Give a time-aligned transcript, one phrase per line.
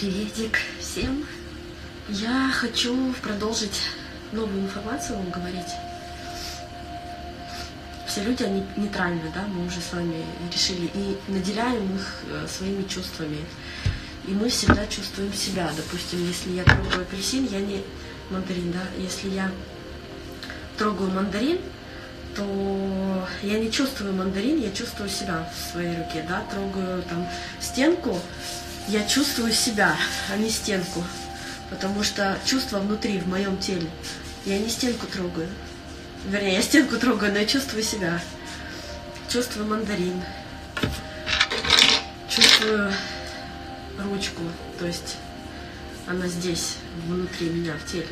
[0.00, 1.26] Приветик всем!
[2.08, 3.82] Я хочу продолжить
[4.32, 5.74] новую информацию вам говорить.
[8.06, 12.84] Все люди, они нейтральны, да, мы уже с вами решили, и наделяем их э, своими
[12.84, 13.44] чувствами.
[14.26, 15.70] И мы всегда чувствуем себя.
[15.76, 17.82] Допустим, если я трогаю апельсин, я не
[18.30, 19.52] мандарин, да, если я
[20.78, 21.58] трогаю мандарин,
[22.34, 27.28] то я не чувствую мандарин, я чувствую себя в своей руке, да, трогаю там
[27.60, 28.18] стенку,
[28.90, 29.96] я чувствую себя,
[30.30, 31.04] а не стенку.
[31.70, 33.88] Потому что чувство внутри, в моем теле.
[34.44, 35.48] Я не стенку трогаю.
[36.26, 38.20] Вернее, я стенку трогаю, но я чувствую себя.
[39.28, 40.20] Чувствую мандарин.
[42.28, 42.92] Чувствую
[43.98, 44.42] ручку.
[44.80, 45.18] То есть
[46.08, 48.08] она здесь, внутри меня, в теле.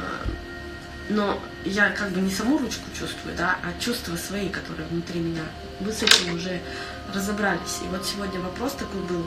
[0.00, 0.26] А,
[1.10, 5.44] но я как бы не саму ручку чувствую, да, а чувства свои, которые внутри меня.
[5.78, 6.60] Мы с этим уже
[7.14, 7.78] разобрались.
[7.84, 9.24] И вот сегодня вопрос такой был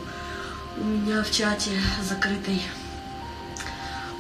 [0.78, 1.72] у меня в чате
[2.02, 2.62] закрытой.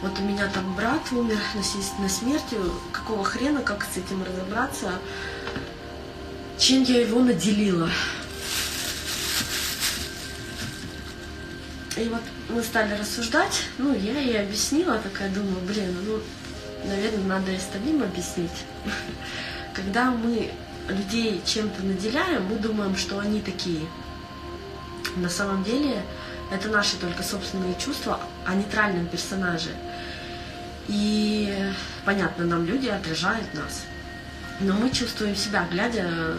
[0.01, 2.73] Вот у меня там брат умер насильственной смертью.
[2.91, 4.99] Какого хрена, как с этим разобраться?
[6.57, 7.89] Чем я его наделила?
[11.95, 16.19] И вот мы стали рассуждать, ну, я ей объяснила, такая думаю, блин, ну,
[16.85, 18.65] наверное, надо и остальным объяснить.
[19.73, 20.51] Когда мы
[20.89, 23.81] людей чем-то наделяем, мы думаем, что они такие.
[25.15, 26.03] На самом деле
[26.51, 29.71] это наши только собственные чувства о нейтральном персонаже.
[30.87, 31.71] И
[32.05, 33.83] понятно, нам люди отражают нас.
[34.59, 36.37] Но мы чувствуем себя, глядя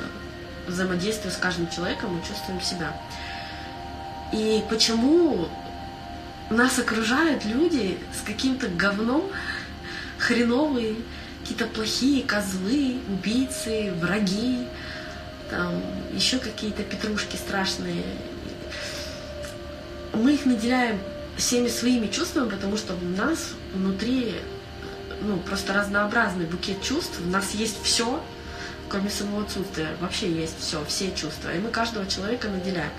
[0.66, 2.96] взаимодействие с каждым человеком, мы чувствуем себя.
[4.32, 5.48] И почему
[6.50, 9.30] нас окружают люди с каким-то говном,
[10.18, 10.96] хреновые,
[11.40, 14.66] какие-то плохие козлы, убийцы, враги,
[15.50, 18.04] там еще какие-то петрушки страшные
[20.14, 20.98] мы их наделяем
[21.36, 24.34] всеми своими чувствами, потому что у нас внутри
[25.22, 28.22] ну, просто разнообразный букет чувств, у нас есть все,
[28.88, 32.90] кроме самого отсутствия, вообще есть все, все чувства, и мы каждого человека наделяем.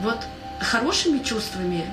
[0.00, 0.18] Вот
[0.60, 1.92] хорошими чувствами,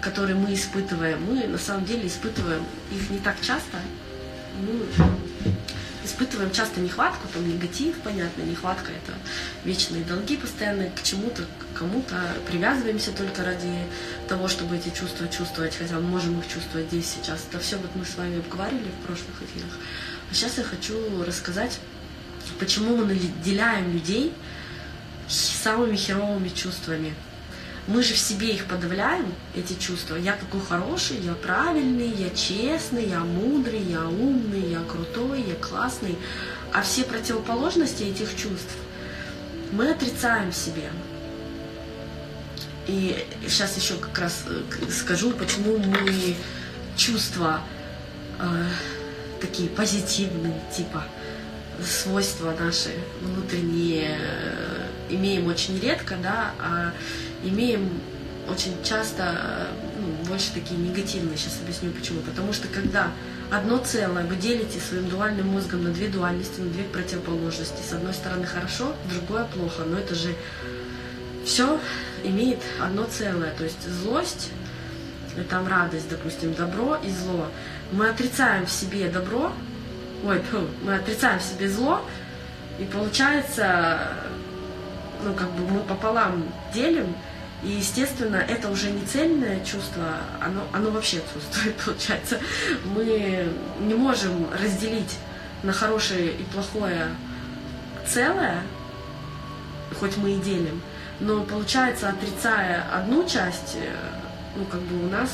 [0.00, 3.78] которые мы испытываем, мы на самом деле испытываем их не так часто,
[4.62, 5.06] ну,
[6.08, 9.12] испытываем часто нехватку, там негатив, понятно, нехватка это
[9.64, 13.84] вечные долги постоянные к чему-то, к кому-то, привязываемся только ради
[14.26, 17.46] того, чтобы эти чувства чувствовать, хотя мы можем их чувствовать здесь, сейчас.
[17.48, 19.72] Это все вот мы с вами обговорили в прошлых эфирах.
[20.30, 21.78] А сейчас я хочу рассказать,
[22.58, 24.32] почему мы наделяем людей
[25.28, 27.14] самыми херовыми чувствами.
[27.88, 30.16] Мы же в себе их подавляем, эти чувства.
[30.16, 36.18] Я такой хороший, я правильный, я честный, я мудрый, я умный, я крутой, я классный.
[36.74, 38.76] А все противоположности этих чувств
[39.72, 40.90] мы отрицаем себе.
[42.86, 46.36] И сейчас еще как раз э, скажу, почему мы
[46.94, 47.60] чувства
[48.38, 48.44] э,
[49.40, 51.04] такие позитивные, типа
[51.82, 52.90] свойства наши
[53.22, 56.92] внутренние э, имеем очень редко, да, а
[57.42, 57.88] имеем
[58.48, 59.68] очень часто
[59.98, 61.36] ну, больше такие негативные.
[61.36, 62.20] Сейчас объясню почему.
[62.20, 63.08] Потому что когда
[63.50, 67.82] одно целое вы делите своим дуальным мозгом на две дуальности, на две противоположности.
[67.86, 69.82] С одной стороны хорошо, другое плохо.
[69.84, 70.34] Но это же
[71.44, 71.78] все
[72.24, 73.54] имеет одно целое.
[73.56, 74.50] То есть злость,
[75.50, 77.46] там радость, допустим, добро и зло.
[77.92, 79.52] Мы отрицаем в себе добро,
[80.24, 80.42] ой,
[80.82, 82.02] мы отрицаем в себе зло,
[82.78, 84.00] и получается,
[85.24, 86.44] ну, как бы мы пополам
[86.74, 87.14] делим,
[87.62, 90.04] и, естественно, это уже не цельное чувство,
[90.40, 92.38] оно, оно вообще отсутствует, получается.
[92.84, 93.48] Мы
[93.80, 95.16] не можем разделить
[95.62, 97.08] на хорошее и плохое
[98.06, 98.62] целое,
[99.98, 100.80] хоть мы и делим,
[101.20, 103.92] но получается, отрицая одну часть, э,
[104.56, 105.30] ну, как бы у нас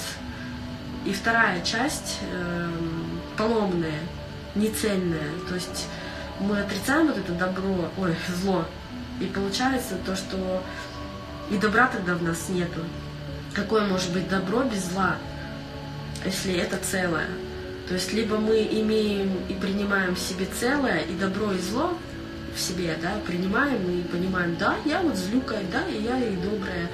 [1.04, 2.70] и вторая часть э,
[3.36, 4.00] поломная,
[4.54, 5.30] нецельная.
[5.48, 5.88] То есть
[6.40, 8.64] мы отрицаем вот это добро, ой, зло,
[9.20, 10.62] и получается то, что
[11.50, 12.80] и добра тогда в нас нету.
[13.54, 15.16] Какое может быть добро без зла,
[16.24, 17.28] если это целое?
[17.88, 21.96] То есть либо мы имеем и принимаем в себе целое, и добро, и зло
[22.54, 26.88] в себе, да, принимаем и понимаем, да, я вот злюкая, да, и я и добрая,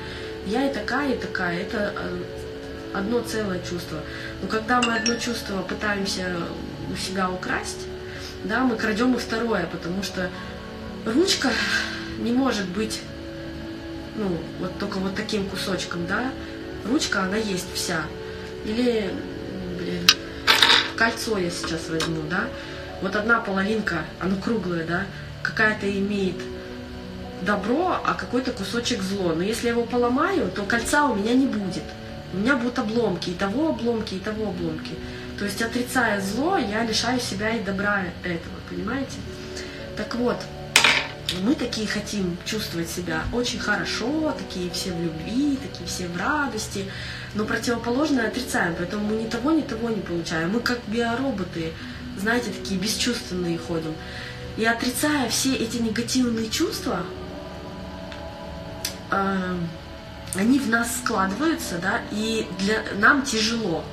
[0.47, 1.61] я и такая, и такая.
[1.61, 2.23] Это э,
[2.95, 3.99] одно целое чувство.
[4.43, 6.37] Но когда мы одно чувство пытаемся
[6.93, 7.87] у себя украсть,
[8.45, 10.29] да, мы крадем и второе, потому что
[11.07, 11.51] ручка
[12.19, 13.01] не может быть
[14.21, 16.31] ну, вот только вот таким кусочком, да,
[16.87, 18.03] ручка, она есть вся.
[18.65, 19.11] Или,
[19.79, 20.07] блин,
[20.97, 22.45] кольцо я сейчас возьму, да,
[23.01, 25.05] вот одна половинка, оно круглое, да,
[25.43, 26.37] какая-то имеет
[27.41, 29.33] добро, а какой-то кусочек зло.
[29.35, 31.85] Но если я его поломаю, то кольца у меня не будет.
[32.33, 34.93] у меня будут обломки, и того обломки, и того обломки.
[35.39, 39.17] То есть отрицая зло, я лишаю себя и добра этого, понимаете?
[39.97, 40.37] Так вот,
[41.43, 46.87] мы такие хотим чувствовать себя очень хорошо, такие все в любви, такие все в радости,
[47.35, 50.51] но противоположное отрицаем, поэтому мы ни того, ни того не получаем.
[50.51, 51.73] Мы как биороботы,
[52.19, 53.95] знаете, такие бесчувственные ходим.
[54.57, 57.05] И отрицая все эти негативные чувства,
[59.11, 59.57] э,
[60.35, 63.85] они в нас складываются, да, и для нам тяжело.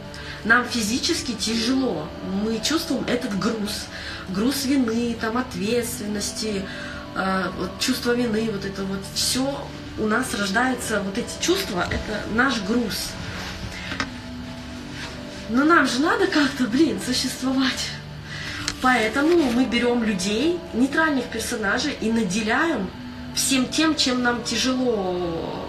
[0.43, 2.07] Нам физически тяжело.
[2.43, 3.85] Мы чувствуем этот груз,
[4.29, 6.63] груз вины, там ответственности,
[7.15, 9.67] вот чувство вины, вот это вот все
[9.97, 13.09] у нас рождается, вот эти чувства, это наш груз.
[15.49, 17.91] Но нам же надо как-то, блин, существовать.
[18.81, 22.89] Поэтому мы берем людей, нейтральных персонажей и наделяем
[23.33, 25.67] всем тем, чем нам тяжело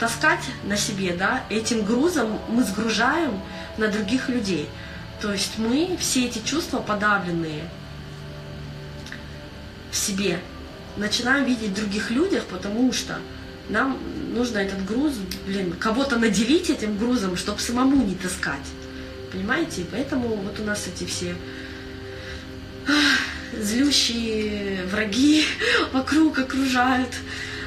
[0.00, 3.40] таскать на себе, да, этим грузом мы сгружаем
[3.76, 4.68] на других людей.
[5.20, 7.68] То есть мы все эти чувства подавленные
[9.90, 10.40] в себе
[10.98, 13.18] начинаем видеть других людях, потому что
[13.68, 13.98] нам
[14.34, 15.14] нужно этот груз,
[15.46, 18.66] блин, кого-то наделить этим грузом, чтобы самому не таскать.
[19.32, 19.84] Понимаете?
[19.90, 21.34] Поэтому вот у нас эти все
[23.52, 25.44] злющие враги
[25.92, 27.10] вокруг окружают,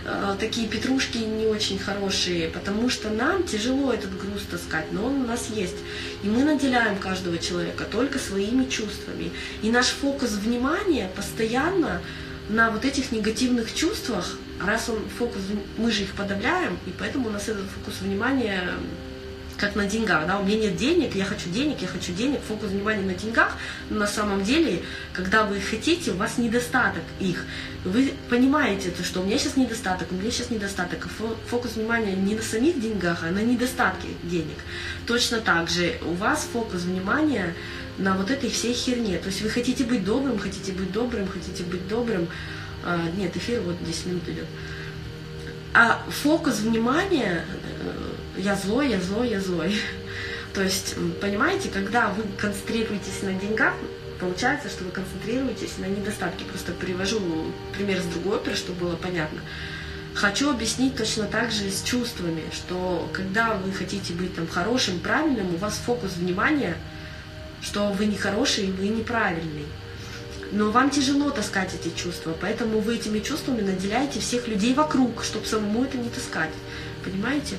[0.05, 5.21] э, такие петрушки не очень хорошие, потому что нам тяжело этот груз таскать, но он
[5.21, 5.77] у нас есть.
[6.23, 9.31] И мы наделяем каждого человека только своими чувствами.
[9.61, 12.01] И наш фокус внимания постоянно
[12.49, 15.41] на вот этих негативных чувствах, раз он фокус,
[15.77, 18.69] мы же их подавляем, и поэтому у нас этот фокус внимания
[19.61, 22.69] как на деньгах, да, у меня нет денег, я хочу денег, я хочу денег, фокус
[22.69, 23.55] внимания на деньгах,
[23.91, 24.81] но на самом деле,
[25.13, 27.45] когда вы их хотите, у вас недостаток их.
[27.85, 31.07] Вы понимаете, то, что у меня сейчас недостаток, у меня сейчас недостаток,
[31.47, 34.57] фокус внимания не на самих деньгах, а на недостатке денег.
[35.05, 37.53] Точно так же у вас фокус внимания
[37.97, 39.17] на вот этой всей херне.
[39.17, 42.27] То есть вы хотите быть добрым, хотите быть добрым, хотите быть добрым.
[42.83, 44.47] А, нет, эфир вот 10 минут идет.
[45.73, 49.75] А фокус внимания э, я злой, я злой, я злой.
[50.53, 53.73] То есть, понимаете, когда вы концентрируетесь на деньгах,
[54.19, 56.45] получается, что вы концентрируетесь на недостатке.
[56.45, 57.19] Просто привожу
[57.73, 59.39] пример с другой оперы, чтобы было понятно.
[60.13, 65.55] Хочу объяснить точно так же с чувствами, что когда вы хотите быть там хорошим, правильным,
[65.55, 66.75] у вас фокус внимания,
[67.61, 69.65] что вы не хороший, вы неправильный.
[70.51, 75.45] Но вам тяжело таскать эти чувства, поэтому вы этими чувствами наделяете всех людей вокруг, чтобы
[75.45, 76.51] самому это не таскать.
[77.05, 77.57] Понимаете?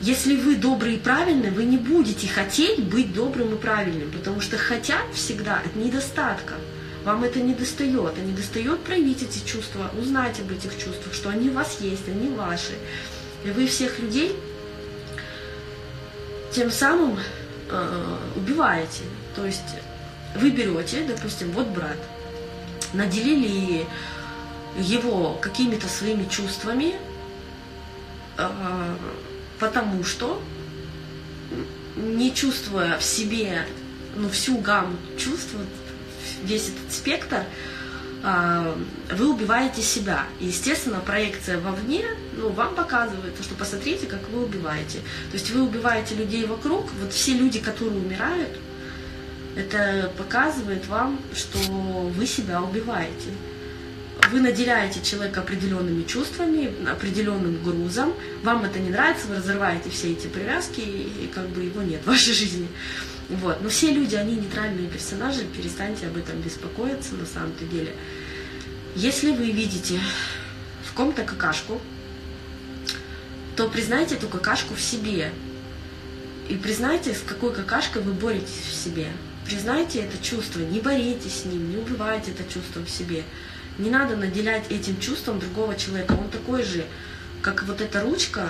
[0.00, 4.56] Если вы добрый и правильный, вы не будете хотеть быть добрым и правильным, потому что
[4.56, 6.54] хотят всегда от недостатка.
[7.04, 11.28] Вам это не достает, а не достает проявить эти чувства, узнать об этих чувствах, что
[11.28, 12.72] они у вас есть, они ваши.
[13.44, 14.36] И вы всех людей
[16.52, 17.18] тем самым
[17.70, 19.02] э, убиваете.
[19.34, 19.76] То есть
[20.36, 21.96] вы берете, допустим, вот брат,
[22.92, 23.86] наделили
[24.78, 26.94] его какими-то своими чувствами,
[28.38, 28.96] э,
[29.58, 30.42] потому что,
[31.96, 33.66] не чувствуя в себе
[34.16, 35.54] ну, всю гамму чувств,
[36.42, 37.44] весь этот спектр,
[38.24, 38.76] а,
[39.10, 40.26] вы убиваете себя.
[40.38, 42.04] Естественно, проекция вовне,
[42.36, 44.98] ну, вам показывает, что посмотрите, как вы убиваете.
[45.30, 48.58] То есть вы убиваете людей вокруг, вот все люди, которые умирают,
[49.56, 53.30] это показывает вам, что вы себя убиваете
[54.32, 60.26] вы наделяете человека определенными чувствами, определенным грузом, вам это не нравится, вы разрываете все эти
[60.26, 62.66] привязки, и как бы его нет в вашей жизни.
[63.28, 63.62] Вот.
[63.62, 67.94] Но все люди, они нейтральные персонажи, перестаньте об этом беспокоиться на самом-то деле.
[68.94, 70.00] Если вы видите
[70.84, 71.80] в ком-то какашку,
[73.56, 75.30] то признайте эту какашку в себе.
[76.48, 79.08] И признайте, с какой какашкой вы боретесь в себе.
[79.52, 83.22] Признайте это чувство, не боритесь с ним, не убивайте это чувство в себе.
[83.76, 86.12] Не надо наделять этим чувством другого человека.
[86.12, 86.86] Он такой же,
[87.42, 88.48] как вот эта ручка,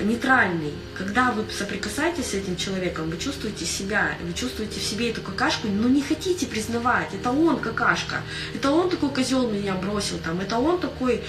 [0.00, 0.72] нейтральный.
[0.96, 5.68] Когда вы соприкасаетесь с этим человеком, вы чувствуете себя, вы чувствуете в себе эту какашку,
[5.68, 8.22] но не хотите признавать, это он какашка,
[8.54, 11.22] это он такой козел меня бросил, там, это он такой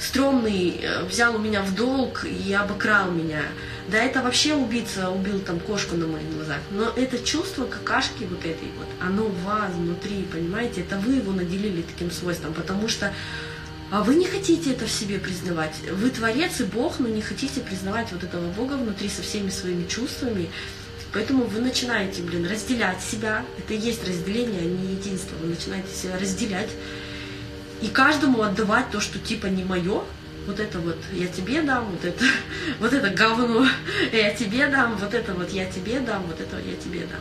[0.00, 3.42] стрёмный, э, взял у меня в долг и обокрал меня.
[3.88, 6.58] Да это вообще убийца убил там кошку на моих глазах.
[6.70, 10.80] Но это чувство какашки вот этой вот, оно в вас внутри, понимаете?
[10.80, 13.12] Это вы его наделили таким свойством, потому что
[13.90, 15.74] а вы не хотите это в себе признавать.
[15.92, 19.86] Вы творец и Бог, но не хотите признавать вот этого Бога внутри со всеми своими
[19.86, 20.50] чувствами.
[21.12, 23.44] Поэтому вы начинаете, блин, разделять себя.
[23.56, 25.36] Это и есть разделение, а не единство.
[25.36, 26.70] Вы начинаете себя разделять.
[27.82, 30.02] И каждому отдавать то, что типа не мое,
[30.46, 32.24] вот это вот я тебе дам, вот это,
[32.80, 33.66] вот это говно
[34.12, 37.20] я тебе дам, вот это вот я тебе дам, вот это я тебе дам.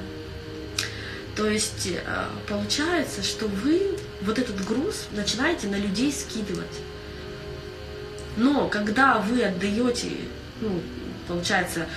[1.35, 1.99] То есть э,
[2.47, 6.79] получается, что вы вот этот груз начинаете на людей скидывать.
[8.37, 10.11] Но когда вы отдаете,
[10.61, 10.81] ну,
[11.27, 11.87] получается,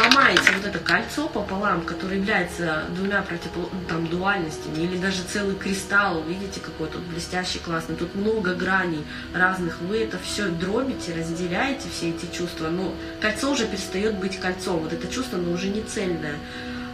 [0.00, 3.68] ломаете вот это кольцо пополам, которое является двумя противопол...
[3.72, 9.04] Ну, там, дуальностями, или даже целый кристалл, видите, какой тут блестящий, классный, тут много граней
[9.34, 14.80] разных, вы это все дробите, разделяете все эти чувства, но кольцо уже перестает быть кольцом,
[14.80, 16.36] вот это чувство, оно уже не цельное,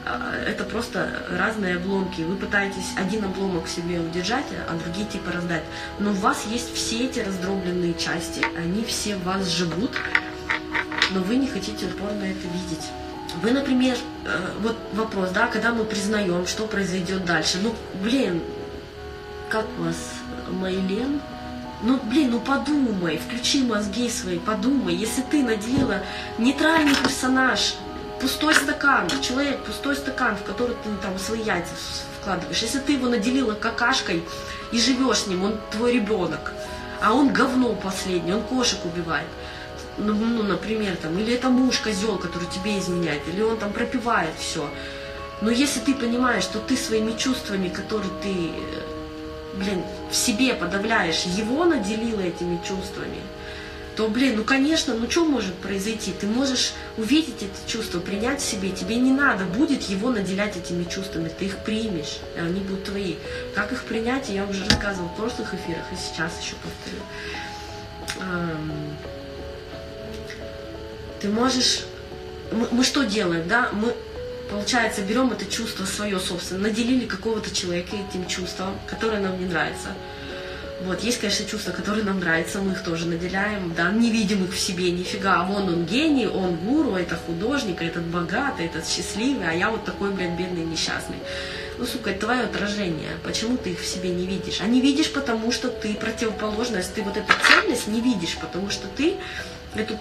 [0.09, 2.23] а, это просто разные обломки.
[2.23, 5.64] Вы пытаетесь один обломок себе удержать, а другие типа раздать.
[5.99, 9.90] Но у вас есть все эти раздробленные части, они все в вас живут,
[11.11, 12.87] но вы не хотите упорно это видеть.
[13.43, 17.59] Вы, например, э, вот вопрос, да, когда мы признаем, что произойдет дальше.
[17.62, 18.43] Ну, блин,
[19.49, 19.97] как у вас,
[20.50, 21.21] Майлен?
[21.83, 24.95] Ну, блин, ну подумай, включи мозги свои, подумай.
[24.95, 26.03] Если ты наделила
[26.37, 27.77] нейтральный персонаж,
[28.21, 31.73] пустой стакан, человек, пустой стакан, в который ты там свои яйца
[32.21, 32.62] вкладываешь.
[32.62, 34.25] Если ты его наделила какашкой
[34.73, 36.53] и живешь с ним, он твой ребенок,
[37.00, 39.29] а он говно последний, он кошек убивает
[39.99, 44.35] ну, ну, например, там, или это муж козел, который тебе изменяет, или он там пропивает
[44.38, 44.69] все.
[45.40, 48.50] Но если ты понимаешь, что ты своими чувствами, которые ты,
[49.55, 53.21] блин, в себе подавляешь, его наделила этими чувствами,
[53.97, 56.12] то, блин, ну, конечно, ну, что может произойти?
[56.12, 60.85] Ты можешь увидеть это чувство, принять в себе, тебе не надо будет его наделять этими
[60.85, 63.17] чувствами, ты их примешь, и они будут твои.
[63.57, 67.02] Как их принять, я уже рассказывала в прошлых эфирах, и сейчас еще повторю
[71.21, 71.85] ты можешь...
[72.53, 73.71] Мы, мы что делаем, да?
[73.73, 73.95] Мы,
[74.51, 79.89] получается, берем это чувство свое собственное, наделили какого-то человека этим чувством, которое нам не нравится.
[80.81, 84.53] Вот, есть, конечно, чувства, которые нам нравятся, мы их тоже наделяем, да, не видим их
[84.53, 89.49] в себе нифига, а вон он гений, он гуру, это художник, этот богатый, этот счастливый,
[89.49, 91.17] а я вот такой, блин, бедный, несчастный.
[91.79, 94.61] Ну, сука, это твое отражение, почему ты их в себе не видишь?
[94.61, 98.87] А не видишь, потому что ты противоположность, ты вот эту цельность не видишь, потому что
[98.87, 99.17] ты
[99.75, 99.95] эту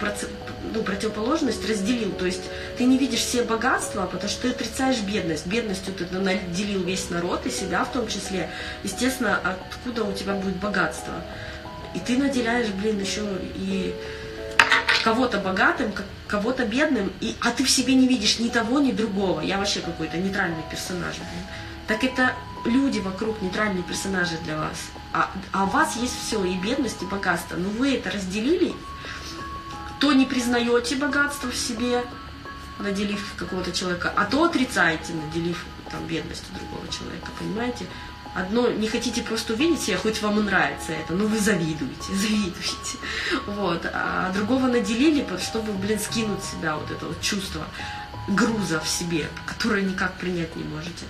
[0.74, 2.12] ну, противоположность разделил.
[2.12, 2.42] То есть
[2.76, 5.46] ты не видишь все богатства, потому что ты отрицаешь бедность.
[5.46, 8.50] Бедностью ты наделил весь народ и себя в том числе.
[8.82, 11.14] Естественно, откуда у тебя будет богатство?
[11.94, 13.22] И ты наделяешь, блин, еще
[13.54, 13.94] и
[15.04, 15.92] кого-то богатым,
[16.26, 19.40] кого-то бедным, и, а ты в себе не видишь ни того, ни другого.
[19.40, 21.16] Я вообще какой-то нейтральный персонаж.
[21.16, 21.44] Блин.
[21.86, 22.34] Так это
[22.66, 24.76] люди вокруг нейтральные персонажи для вас.
[25.12, 27.56] А, а у вас есть все, и бедность, и богатство.
[27.56, 28.74] Но вы это разделили,
[30.00, 32.04] то не признаете богатство в себе,
[32.78, 37.86] наделив какого-то человека, а то отрицаете, наделив там бедностью другого человека, понимаете?
[38.34, 42.98] Одно, не хотите просто увидеть себя, хоть вам и нравится это, но вы завидуете, завидуете.
[43.46, 43.84] Вот.
[43.92, 47.64] А другого наделили, чтобы, блин, скинуть себя вот это вот чувство
[48.28, 51.06] груза в себе, которое никак принять не можете.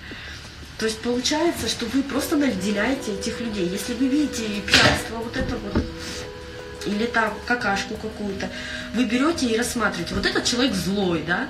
[0.79, 3.69] То есть получается, что вы просто наделяете этих людей.
[3.69, 5.85] Если вы видите пьянство, вот это вот
[6.89, 8.49] или там какашку какую-то,
[8.95, 11.49] вы берете и рассматриваете, вот этот человек злой, да,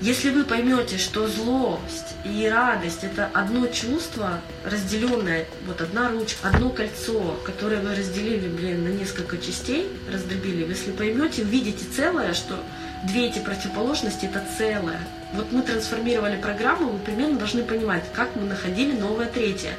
[0.00, 6.70] если вы поймете, что злость и радость это одно чувство, разделенное, вот одна ручка, одно
[6.70, 12.58] кольцо, которое вы разделили, блин, на несколько частей, раздробили, если поймете, увидите целое, что
[13.04, 15.00] две эти противоположности это целое.
[15.34, 19.74] Вот мы трансформировали программу, вы примерно должны понимать, как мы находили новое третье.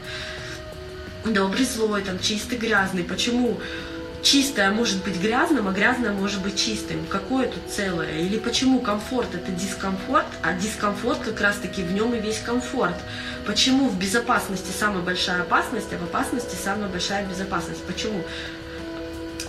[1.25, 3.03] Добрый, злой, там, чистый, грязный.
[3.03, 3.60] Почему?
[4.22, 7.06] Чистое может быть грязным, а грязное может быть чистым.
[7.08, 8.20] Какое тут целое?
[8.20, 12.96] Или почему комфорт это дискомфорт, а дискомфорт как раз таки в нем и весь комфорт?
[13.46, 17.84] Почему в безопасности самая большая опасность, а в опасности самая большая безопасность?
[17.84, 18.24] Почему?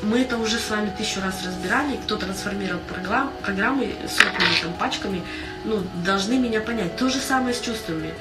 [0.03, 5.23] Мы это уже с вами тысячу раз разбирали, кто трансформировал программ, программы сотнями там, пачками,
[5.65, 6.97] ну, должны меня понять.
[6.97, 8.13] То же самое с чувствами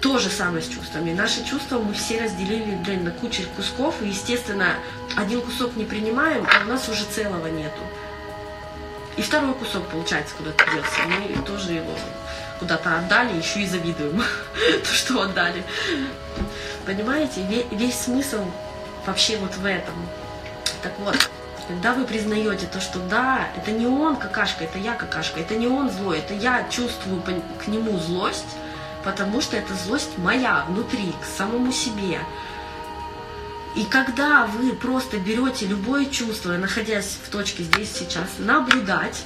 [0.00, 1.12] то же самое с чувствами.
[1.12, 4.74] Наши чувства мы все разделили блин, на кучу кусков, и, естественно,
[5.16, 7.80] один кусок не принимаем, а у нас уже целого нету.
[9.16, 11.00] И второй кусок, получается, куда-то делся.
[11.06, 11.92] Мы тоже его
[12.60, 14.22] куда-то отдали, еще и завидуем,
[14.84, 15.64] то, что отдали.
[16.86, 18.44] Понимаете, весь смысл
[19.06, 19.94] вообще вот в этом.
[20.82, 21.16] Так вот,
[21.66, 25.66] когда вы признаете то, что да, это не он какашка, это я какашка, это не
[25.66, 28.56] он злой, это я чувствую к нему злость,
[29.08, 32.20] потому что это злость моя внутри, к самому себе.
[33.74, 39.24] И когда вы просто берете любое чувство, находясь в точке здесь сейчас, наблюдать,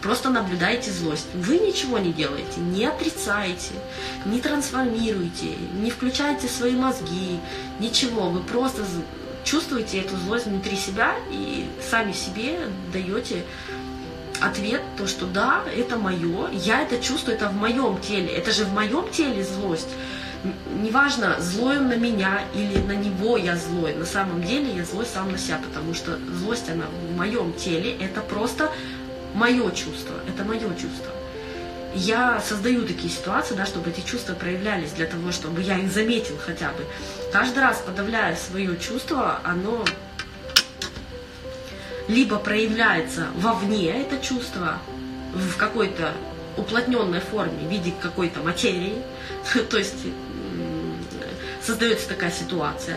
[0.00, 1.26] просто наблюдаете злость.
[1.34, 3.74] Вы ничего не делаете, не отрицаете,
[4.24, 7.38] не трансформируете, не включаете свои мозги,
[7.80, 8.30] ничего.
[8.30, 8.84] Вы просто
[9.44, 12.58] чувствуете эту злость внутри себя и сами себе
[12.90, 13.44] даете
[14.40, 18.64] ответ, то, что да, это мое, я это чувствую, это в моем теле, это же
[18.64, 19.88] в моем теле злость.
[20.80, 25.04] Неважно, злой он на меня или на него я злой, на самом деле я злой
[25.04, 28.70] сам на себя, потому что злость, она в моем теле, это просто
[29.34, 31.12] мое чувство, это мое чувство.
[31.94, 36.36] Я создаю такие ситуации, да, чтобы эти чувства проявлялись, для того, чтобы я их заметил
[36.38, 36.84] хотя бы.
[37.32, 39.84] Каждый раз подавляя свое чувство, оно
[42.08, 44.78] либо проявляется вовне это чувство
[45.34, 46.12] в какой-то
[46.56, 48.96] уплотненной форме в виде какой-то материи,
[49.70, 50.06] то есть
[51.62, 52.96] создается такая ситуация,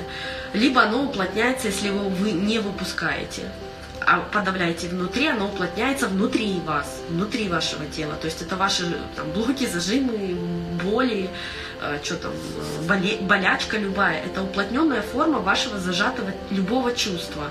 [0.53, 3.51] либо оно уплотняется, если вы, вы не выпускаете,
[3.99, 8.15] а подавляете внутри, оно уплотняется внутри вас, внутри вашего тела.
[8.15, 10.35] То есть это ваши там, блоки, зажимы,
[10.83, 11.29] боли,
[12.03, 12.31] что там,
[12.87, 14.23] боле, болячка любая.
[14.23, 17.49] Это уплотненная форма вашего зажатого любого чувства.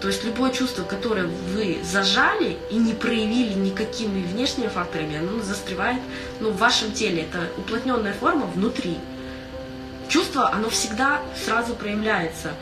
[0.00, 6.00] То есть любое чувство, которое вы зажали и не проявили никакими внешними факторами, оно застревает
[6.40, 7.22] ну, в вашем теле.
[7.22, 8.98] Это уплотненная форма внутри.
[10.08, 12.52] Чувство, оно всегда сразу проявляется.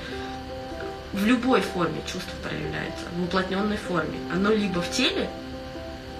[1.13, 4.19] В любой форме чувство проявляется, в уплотненной форме.
[4.33, 5.31] Оно либо в теле,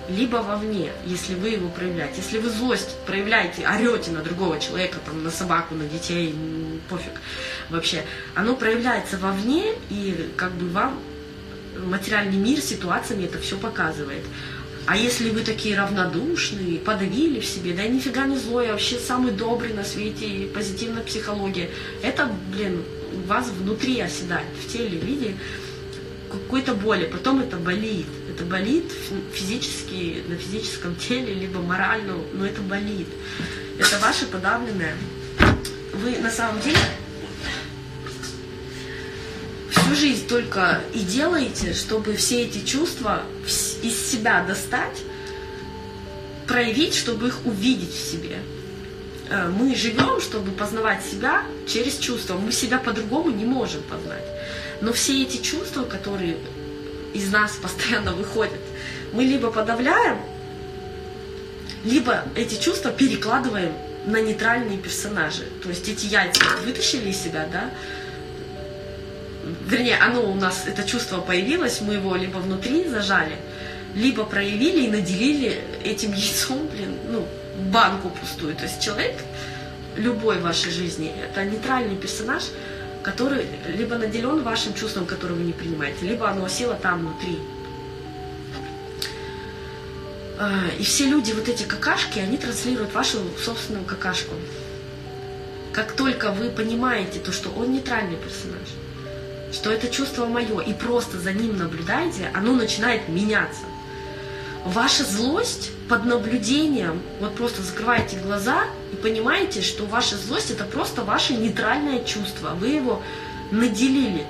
[0.09, 2.21] либо вовне, если вы его проявляете.
[2.23, 6.35] Если вы злость проявляете, орете на другого человека, там, на собаку, на детей,
[6.89, 7.13] пофиг
[7.69, 10.99] вообще, оно проявляется вовне, и как бы вам
[11.79, 14.25] материальный мир ситуациями это все показывает.
[14.87, 19.33] А если вы такие равнодушные, подавили в себе, да нифига не злой, а вообще самый
[19.33, 21.69] добрый на свете, позитивная психология,
[22.03, 25.35] это, блин, у вас внутри оседает, в теле, в виде
[26.29, 28.07] какой-то боли, потом это болит.
[28.29, 28.93] Это болит
[29.33, 33.09] физически, на физическом теле, либо морально, но это болит.
[33.79, 34.95] Это ваше подавленное.
[35.95, 36.79] Вы на самом деле
[39.71, 45.03] всю жизнь только и делаете, чтобы все эти чувства из себя достать,
[46.47, 48.39] проявить, чтобы их увидеть в себе.
[49.31, 52.35] Э, мы живем, чтобы познавать себя через чувства.
[52.35, 54.25] Мы себя по-другому не можем познать.
[54.81, 56.37] Но все эти чувства, которые
[57.15, 58.61] из нас постоянно выходят,
[59.13, 60.19] мы либо подавляем,
[61.85, 63.73] либо эти чувства перекладываем
[64.07, 65.45] на нейтральные персонажи.
[65.63, 67.71] То есть эти яйца вытащили из себя, да,
[69.67, 73.37] вернее, оно у нас, это чувство появилось, мы его либо внутри зажали,
[73.95, 77.27] либо проявили и наделили этим яйцом, блин, ну,
[77.71, 78.55] банку пустую.
[78.55, 79.17] То есть человек
[79.97, 82.45] любой вашей жизни, это нейтральный персонаж,
[83.09, 87.39] который либо наделен вашим чувством, которое вы не принимаете, либо оно осело там внутри.
[90.39, 94.35] А, и все люди, вот эти какашки, они транслируют вашу собственную какашку.
[95.73, 98.69] Как только вы понимаете то, что он нейтральный персонаж,
[99.53, 103.63] что это чувство мое, и просто за ним наблюдаете, оно начинает меняться.
[104.69, 111.05] Ваша злость под наблюдением, вот просто закрываете глаза и понимаете, что ваша злость это просто
[111.05, 112.51] ваше нейтральное чувство.
[112.51, 113.03] Вы его
[113.51, 114.27] наделили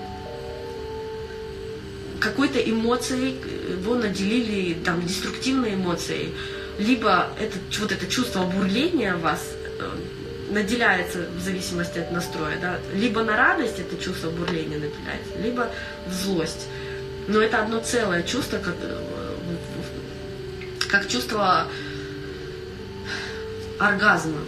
[2.21, 3.37] какой-то эмоцией,
[3.69, 6.33] его наделили там деструктивной эмоцией,
[6.79, 9.41] либо это, вот это чувство бурления вас
[9.81, 9.91] э,
[10.51, 15.69] наделяется в зависимости от настроя, да, либо на радость это чувство бурления наделяется, либо
[16.07, 16.69] в злость.
[17.27, 18.59] Но это одно целое чувство,
[20.89, 21.69] как, чувство
[23.79, 24.41] оргазма,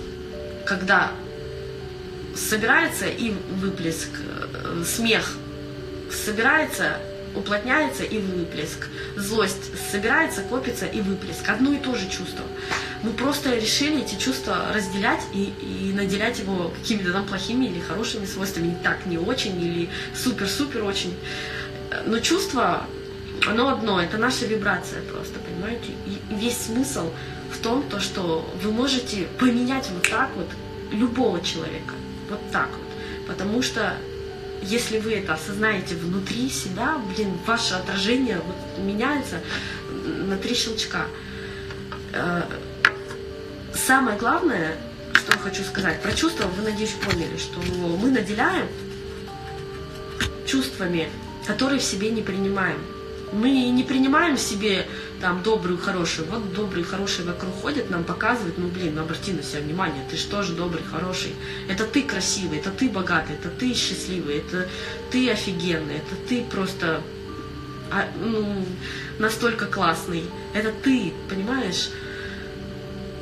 [0.66, 1.12] когда
[2.35, 5.37] собирается и выплеск, э, смех
[6.11, 6.96] собирается
[7.35, 8.88] уплотняется и выплеск.
[9.16, 11.48] Злость собирается, копится и выплеск.
[11.48, 12.44] Одно и то же чувство.
[13.03, 18.26] Мы просто решили эти чувства разделять и, и наделять его какими-то там плохими или хорошими
[18.26, 18.68] свойствами.
[18.68, 21.14] Не так, не очень или супер-супер очень.
[22.07, 22.87] Но чувство,
[23.46, 25.92] оно одно, это наша вибрация просто, понимаете?
[26.07, 27.11] И весь смысл
[27.50, 30.48] в том, то, что вы можете поменять вот так вот
[30.92, 31.94] любого человека.
[32.29, 33.26] Вот так вот.
[33.26, 33.96] Потому что
[34.62, 39.40] если вы это осознаете внутри себя, блин, ваше отражение вот меняется
[39.90, 41.07] на три щелчка.
[42.12, 42.42] Э,
[43.74, 44.76] самое главное,
[45.14, 48.66] что хочу сказать, про чувства вы, надеюсь, поняли, что мы наделяем
[50.46, 51.09] чувствами,
[51.46, 52.79] которые в себе не принимаем.
[53.32, 54.86] Мы не принимаем себе
[55.20, 56.28] там добрую, хорошую.
[56.28, 60.16] Вот добрый, хороший вокруг ходят, нам показывают, ну блин, ну обрати на себя внимание, ты
[60.42, 61.34] же добрый, хороший.
[61.68, 64.68] Это ты красивый, это ты богатый, это ты счастливый, это
[65.10, 67.02] ты офигенный, это ты просто
[67.90, 68.64] а, ну,
[69.18, 70.24] настолько классный.
[70.54, 71.90] Это ты, понимаешь?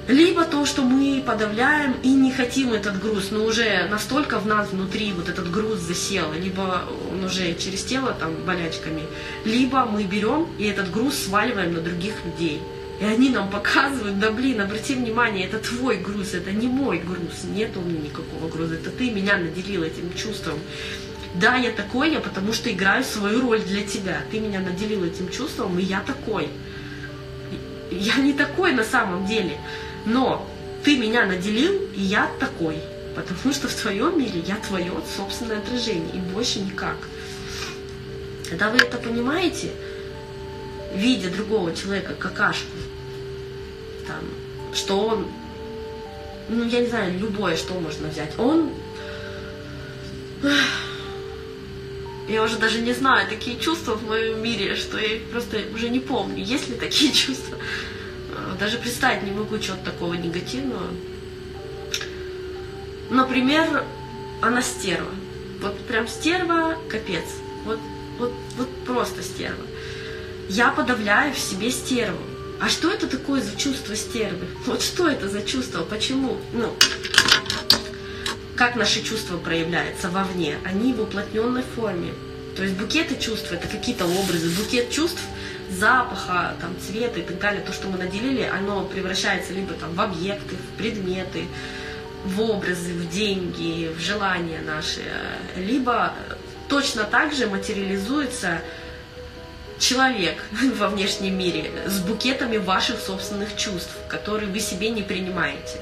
[0.08, 4.70] Либо то, что мы подавляем и не хотим этот груз, но уже настолько в нас
[4.70, 9.02] внутри вот этот груз засел, либо он уже через тело там болячками,
[9.44, 12.62] либо мы берем и этот груз сваливаем на других людей.
[13.02, 17.44] И они нам показывают, да блин, обрати внимание, это твой груз, это не мой груз,
[17.44, 20.58] нет у меня никакого груза, это ты меня наделил этим чувством.
[21.34, 24.22] Да, я такой, я потому что играю свою роль для тебя.
[24.30, 26.48] Ты меня наделил этим чувством, и я такой.
[27.90, 29.58] Я не такой на самом деле.
[30.04, 30.46] Но
[30.84, 32.78] ты меня наделил, и я такой.
[33.14, 36.96] Потому что в твоем мире я твое собственное отражение, и больше никак.
[38.48, 39.72] Когда вы это понимаете,
[40.94, 42.76] видя другого человека какашку,
[44.06, 44.20] там,
[44.72, 45.26] что он,
[46.48, 48.70] ну, я не знаю, любое, что можно взять, он,
[52.28, 56.00] я уже даже не знаю, такие чувства в моем мире, что я просто уже не
[56.00, 57.58] помню, есть ли такие чувства.
[58.58, 60.88] Даже представить не могу чего-то такого негативного.
[63.10, 63.84] Например,
[64.42, 65.10] она стерва.
[65.60, 67.24] Вот прям стерва, капец.
[67.64, 67.78] Вот,
[68.18, 69.64] вот, вот просто стерва.
[70.48, 72.18] Я подавляю в себе стерву.
[72.60, 74.46] А что это такое за чувство стервы?
[74.66, 75.84] Вот что это за чувство?
[75.84, 76.36] Почему?
[76.52, 76.74] Ну,
[78.56, 80.58] как наши чувства проявляются вовне?
[80.64, 82.12] Они в уплотненной форме.
[82.56, 84.50] То есть букеты чувств это какие-то образы.
[84.50, 85.20] Букет чувств
[85.70, 90.00] запаха, там, цвета и так далее, то, что мы наделили, оно превращается либо там, в
[90.00, 91.44] объекты, в предметы,
[92.24, 95.02] в образы, в деньги, в желания наши,
[95.56, 96.12] либо
[96.68, 98.60] точно так же материализуется
[99.78, 100.42] человек
[100.76, 105.80] во внешнем мире с букетами ваших собственных чувств, которые вы себе не принимаете.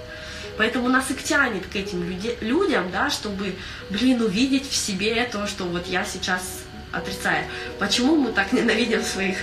[0.59, 2.03] Поэтому нас и тянет к этим
[2.40, 3.55] людям, да, чтобы,
[3.90, 6.62] блин, увидеть в себе то, что вот я сейчас
[6.96, 7.46] отрицая.
[7.78, 9.38] Почему мы так ненавидим своих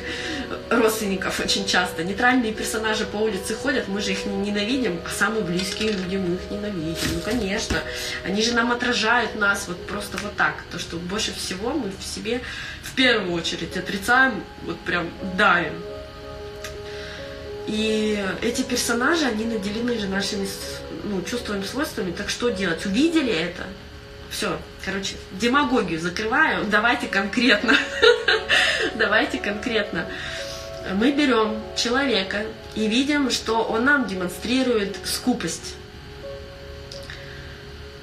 [0.69, 2.03] родственников очень часто?
[2.03, 6.35] Нейтральные персонажи по улице ходят, мы же их не ненавидим, а самые близкие люди мы
[6.35, 7.15] их ненавидим.
[7.15, 7.77] Ну, конечно.
[8.25, 10.55] Они же нам отражают нас вот просто вот так.
[10.71, 12.41] То, что больше всего мы в себе
[12.81, 15.73] в первую очередь отрицаем, вот прям давим.
[17.67, 20.47] И эти персонажи, они наделены же нашими
[21.03, 22.11] ну, чувствами, свойствами.
[22.11, 22.85] Так что делать?
[22.85, 23.63] Увидели это?
[24.33, 26.65] Все, короче, демагогию закрываю.
[26.65, 27.75] Давайте конкретно.
[28.95, 30.07] Давайте конкретно.
[30.95, 32.43] Мы берем человека
[32.73, 35.75] и видим, что он нам демонстрирует скупость.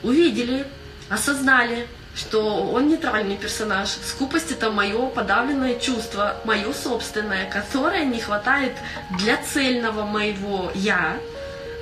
[0.05, 0.65] Увидели,
[1.09, 3.89] осознали, что он нейтральный персонаж.
[3.89, 8.75] Скупость это мое подавленное чувство, мое собственное, которое не хватает
[9.19, 11.19] для цельного моего я.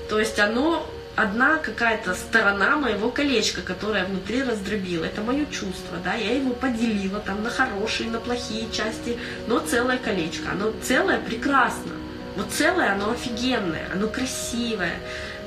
[0.08, 5.04] То есть оно одна какая-то сторона моего колечка, которая внутри раздробила.
[5.04, 9.98] Это мое чувство, да, я его поделила там на хорошие, на плохие части, но целое
[9.98, 11.92] колечко, оно целое прекрасно.
[12.36, 14.94] Вот целое, оно офигенное, оно красивое,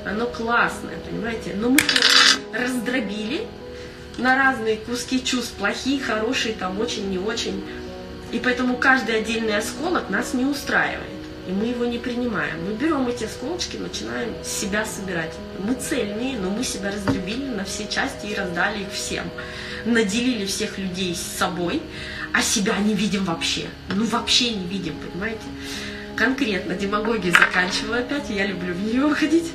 [0.04, 1.54] оно классное, понимаете?
[1.56, 3.46] Но мы его раздробили
[4.18, 7.64] на разные куски чувств, плохие, хорошие, там очень, не очень.
[8.30, 11.11] И поэтому каждый отдельный осколок нас не устраивает
[11.46, 12.64] и мы его не принимаем.
[12.64, 15.34] Мы берем эти осколочки, начинаем себя собирать.
[15.58, 19.28] Мы цельные, но мы себя раздробили на все части и раздали их всем.
[19.84, 21.82] Наделили всех людей с собой,
[22.32, 23.66] а себя не видим вообще.
[23.88, 25.42] Ну вообще не видим, понимаете?
[26.14, 29.50] Конкретно демагогию заканчиваю опять, я люблю в нее уходить.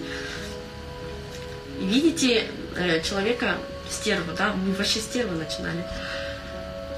[1.79, 3.57] Видите э, человека
[3.89, 5.85] стерву, да, мы вообще стервы начинали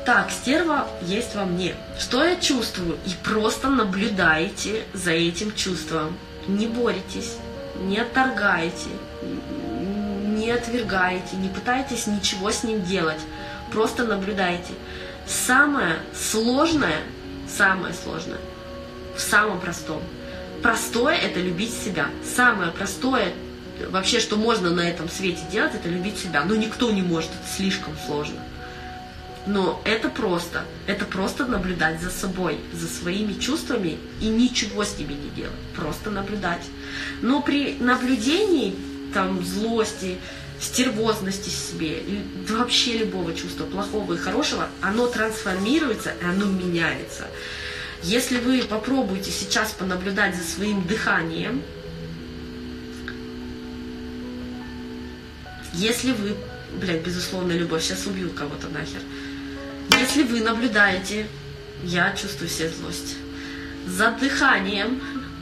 [0.05, 1.75] так, стерва есть во мне.
[1.99, 2.97] Что я чувствую?
[3.05, 6.17] И просто наблюдаете за этим чувством.
[6.47, 7.35] Не боритесь,
[7.75, 8.89] не отторгаете,
[10.25, 13.19] не отвергаете, не пытаетесь ничего с ним делать.
[13.71, 14.73] Просто наблюдайте.
[15.27, 17.01] Самое сложное,
[17.47, 18.39] самое сложное
[19.15, 20.01] в самом простом.
[20.63, 22.07] Простое– это любить себя.
[22.35, 23.33] Самое простое
[23.89, 26.43] вообще, что можно на этом свете делать, это любить себя.
[26.45, 28.41] Но никто не может, это слишком сложно.
[29.47, 30.65] Но это просто.
[30.85, 35.55] Это просто наблюдать за собой, за своими чувствами и ничего с ними не делать.
[35.75, 36.63] Просто наблюдать.
[37.21, 38.75] Но при наблюдении
[39.13, 40.17] там злости,
[40.59, 42.03] стервозности себе,
[42.47, 47.27] вообще любого чувства, плохого и хорошего, оно трансформируется и оно меняется.
[48.03, 51.61] Если вы попробуете сейчас понаблюдать за своим дыханием,
[55.73, 56.35] если вы,
[56.79, 59.01] блядь, безусловно, любовь, сейчас убью кого-то нахер,
[59.99, 61.27] если вы наблюдаете,
[61.83, 63.17] я чувствую себе злость,
[63.85, 65.01] за дыханием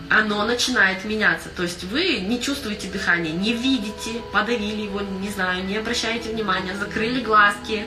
[0.09, 1.49] оно начинает меняться.
[1.55, 6.75] То есть вы не чувствуете дыхание, не видите, подавили его, не знаю, не обращаете внимания,
[6.75, 7.85] закрыли глазки,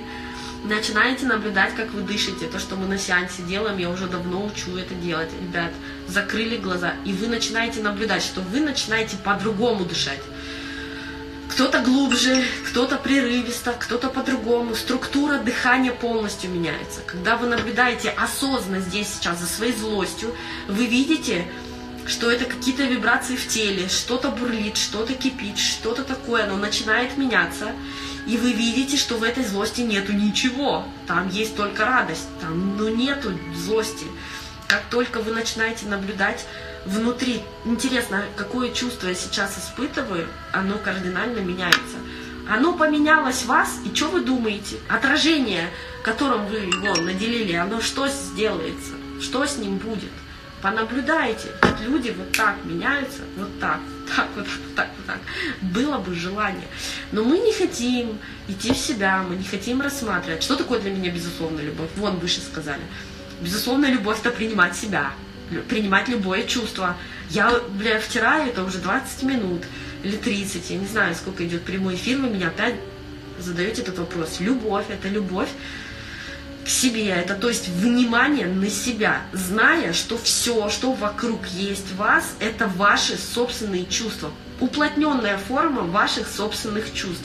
[0.62, 2.46] Начинаете наблюдать, как вы дышите.
[2.46, 5.30] То, что мы на сеансе делаем, я уже давно учу это делать.
[5.40, 5.70] Ребят,
[6.06, 10.20] закрыли глаза, и вы начинаете наблюдать, что вы начинаете по-другому дышать.
[11.50, 14.76] Кто-то глубже, кто-то прерывисто, кто-то по-другому.
[14.76, 17.00] Структура дыхания полностью меняется.
[17.06, 20.34] Когда вы наблюдаете осознанно здесь сейчас за своей злостью,
[20.68, 21.44] вы видите,
[22.06, 27.72] что это какие-то вибрации в теле, что-то бурлит, что-то кипит, что-то такое, оно начинает меняться,
[28.26, 32.88] и вы видите, что в этой злости нету ничего, там есть только радость, там ну,
[32.88, 34.06] нету злости.
[34.70, 36.46] Как только вы начинаете наблюдать
[36.86, 41.96] внутри, интересно, какое чувство я сейчас испытываю, оно кардинально меняется.
[42.48, 44.76] Оно поменялось вас, и что вы думаете?
[44.88, 45.68] Отражение,
[46.04, 48.92] которым вы его наделили, оно что сделается?
[49.20, 50.12] Что с ним будет?
[50.62, 53.80] Понаблюдайте, вот люди вот так меняются, вот так,
[54.14, 55.18] так, вот так, вот так, вот так.
[55.62, 56.68] Было бы желание.
[57.10, 60.44] Но мы не хотим идти в себя, мы не хотим рассматривать.
[60.44, 61.88] Что такое для меня безусловная любовь?
[61.96, 62.82] Вон выше сказали.
[63.40, 65.12] Безусловная любовь– это принимать себя,
[65.68, 66.96] принимать любое чувство.
[67.30, 69.62] Я, бля, втираю это уже 20 минут
[70.02, 72.74] или 30, я не знаю, сколько идет прямой эфир, вы меня опять
[73.38, 74.40] задаете этот вопрос.
[74.40, 75.48] Любовь– это любовь
[76.64, 82.34] к себе, это то есть внимание на себя, зная, что все, что вокруг есть вас,
[82.38, 87.24] это ваши собственные чувства, уплотненная форма ваших собственных чувств.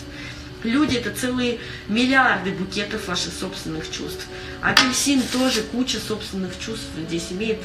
[0.66, 4.26] Люди это целые миллиарды букетов ваших собственных чувств.
[4.62, 7.60] Апельсин тоже куча собственных чувств здесь имеет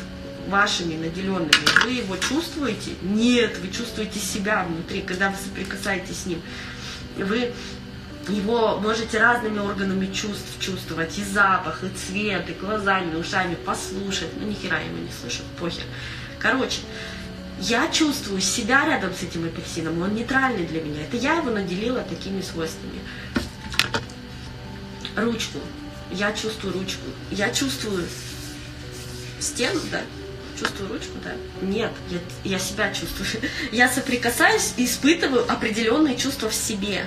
[0.48, 1.50] вашими наделенными.
[1.84, 2.90] Вы его чувствуете?
[3.00, 6.42] Нет, вы чувствуете себя внутри, когда вы соприкасаетесь с ним.
[7.16, 7.52] Вы
[8.28, 14.28] его можете разными органами чувств чувствовать, и запах, и цвет, и глазами, и ушами, послушать.
[14.38, 15.84] Ну, ни хера его не слышу, похер.
[16.38, 16.80] Короче,
[17.60, 21.02] я чувствую себя рядом с этим апельсином, он нейтральный для меня.
[21.02, 23.00] Это я его наделила такими свойствами.
[25.16, 25.58] Ручку.
[26.10, 27.04] Я чувствую ручку.
[27.30, 28.06] Я чувствую
[29.38, 30.00] стену, да?
[30.58, 31.32] Чувствую ручку, да?
[31.62, 33.28] Нет, я, я себя чувствую.
[33.72, 37.06] Я соприкасаюсь и испытываю определенные чувства в себе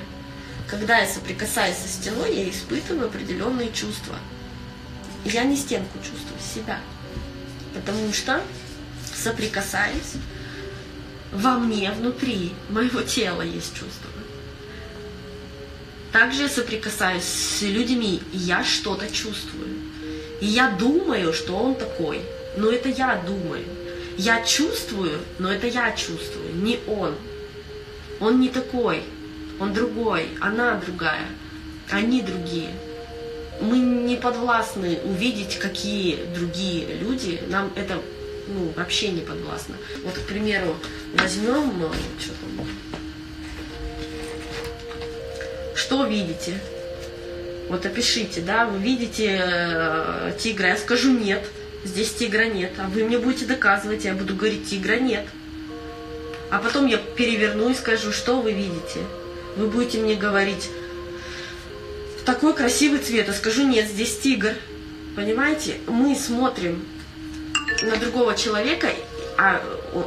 [0.74, 4.16] когда я соприкасаюсь со стеной, я испытываю определенные чувства.
[5.24, 6.80] Я не стенку чувствую, себя.
[7.76, 8.42] Потому что,
[9.14, 10.14] соприкасаясь,
[11.34, 14.10] во мне, внутри моего тела есть чувства.
[16.12, 19.70] Также я соприкасаюсь с людьми, и я что-то чувствую.
[20.42, 22.22] И я думаю, что он такой.
[22.56, 23.66] Но это я думаю.
[24.18, 27.16] Я чувствую, но это я чувствую, не он.
[28.20, 29.02] Он не такой
[29.60, 31.28] он другой, она другая,
[31.90, 32.70] они другие.
[33.62, 38.00] Мы не подвластны увидеть, какие другие люди, нам это
[38.48, 39.76] ну, вообще не подвластно.
[40.04, 40.76] Вот, к примеру,
[41.14, 42.68] возьмем, э, что там,
[45.76, 46.60] что видите?
[47.70, 51.44] Вот опишите, да, вы видите э, тигра, я скажу нет,
[51.84, 55.26] здесь тигра нет, а вы мне будете доказывать, я буду говорить тигра нет.
[56.52, 59.00] А потом я переверну и скажу, что вы видите
[59.56, 60.70] вы будете мне говорить,
[62.26, 64.54] такой красивый цвет, а скажу, нет, здесь тигр.
[65.16, 65.76] Понимаете?
[65.88, 66.84] Мы смотрим
[67.84, 68.90] на другого человека,
[69.38, 69.62] а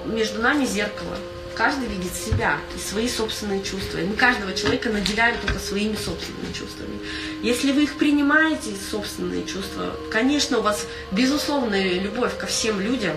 [0.07, 1.17] между нами зеркало.
[1.55, 3.99] Каждый видит себя и свои собственные чувства.
[3.99, 6.99] И мы каждого человека наделяем только своими собственными чувствами.
[7.43, 13.17] Если вы их принимаете, собственные чувства, конечно, у вас безусловная любовь ко всем людям,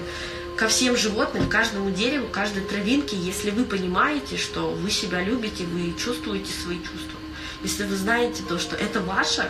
[0.56, 5.94] ко всем животным, каждому дереву, каждой травинке, если вы понимаете, что вы себя любите, вы
[5.98, 7.20] чувствуете свои чувства.
[7.62, 9.50] Если вы знаете то, что это ваше,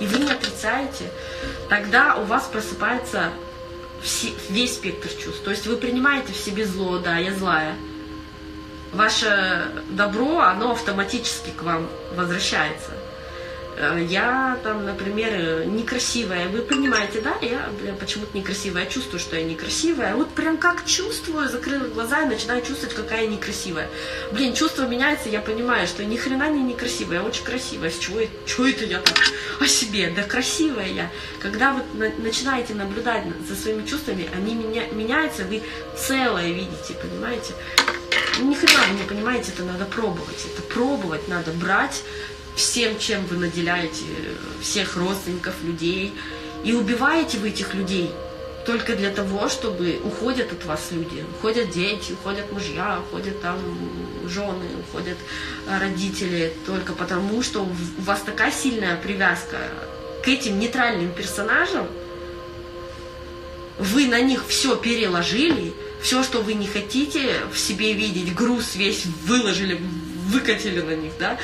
[0.00, 1.10] и вы не отрицаете,
[1.68, 3.32] тогда у вас просыпается
[4.50, 5.42] весь спектр чувств.
[5.44, 7.74] То есть вы принимаете в себе зло, да, я злая.
[8.92, 12.90] Ваше добро, оно автоматически к вам возвращается.
[13.76, 16.48] Э, я там, например, некрасивая.
[16.48, 17.34] Вы понимаете, да?
[17.40, 18.84] Я, бля, почему-то некрасивая.
[18.84, 20.14] Я чувствую, что я некрасивая.
[20.14, 23.88] Вот прям как чувствую, закрыла глаза и начинаю чувствовать, какая я некрасивая.
[24.32, 27.90] Блин, чувство меняется, я понимаю, что ни хрена не некрасивая, я очень красивая.
[27.90, 29.18] С чего, чего это я так
[29.60, 30.12] о себе?
[30.14, 31.10] Да красивая я.
[31.40, 35.62] Когда вы начинаете наблюдать за своими чувствами, они меня, меняются, вы
[35.96, 37.54] целое видите, понимаете?
[38.40, 40.46] Ни хрена вы не понимаете, это надо пробовать.
[40.52, 42.02] Это пробовать надо брать
[42.56, 44.04] всем, чем вы наделяете
[44.60, 46.12] всех родственников, людей,
[46.64, 48.10] и убиваете вы этих людей
[48.64, 53.58] только для того, чтобы уходят от вас люди, уходят дети, уходят мужья, уходят там
[54.26, 55.18] жены, уходят
[55.66, 59.58] э, родители, только потому, что у вас такая сильная привязка
[60.22, 61.86] к этим нейтральным персонажам,
[63.78, 69.04] вы на них все переложили, все, что вы не хотите в себе видеть, груз весь
[69.26, 69.78] выложили,
[70.28, 71.38] выкатили на них, да,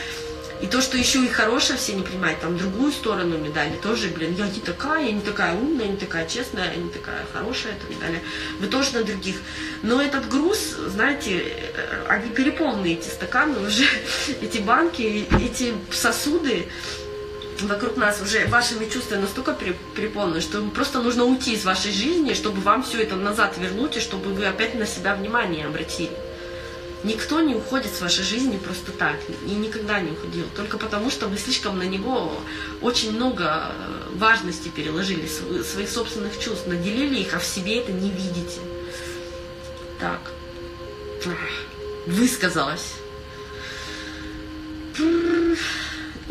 [0.63, 4.35] И то, что еще и хорошее все не принимают, там другую сторону медали, тоже, блин,
[4.37, 7.99] я не такая, я не такая умная, не такая честная, не такая хорошая и так
[7.99, 8.23] далее.
[8.59, 9.37] Вы тоже на других.
[9.83, 11.43] Но этот груз, знаете,
[11.75, 13.87] э, они переполнены, эти стаканы уже,
[14.43, 16.69] эти банки, эти сосуды,
[17.63, 19.57] вокруг нас уже вашими чувствами настолько
[19.95, 24.01] переполнены, что просто нужно уйти из вашей жизни, чтобы вам все это назад вернуть, и
[24.01, 26.11] чтобы вы опять на себя внимание обратили.
[27.03, 31.29] Никто не уходит с вашей жизни просто так, и никогда не уходил, только потому, что
[31.29, 32.39] вы слишком на него
[32.83, 38.11] очень много э, важности переложили, своих собственных чувств, наделили их, а в себе это не
[38.11, 38.61] видите.
[39.99, 40.21] Так,
[42.07, 42.95] высказалась.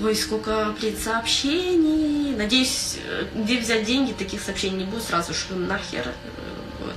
[0.01, 2.35] Ой, сколько, блин, сообщений.
[2.35, 2.97] Надеюсь,
[3.35, 6.13] где взять деньги, таких сообщений не будет сразу, что нахер
[6.79, 6.95] вот,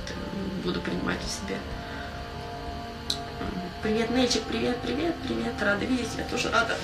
[0.63, 1.57] буду принимать в себе.
[3.83, 5.55] Привет, Нельчик, привет, привет, привет.
[5.59, 6.77] Рада видеть тебя, тоже рада.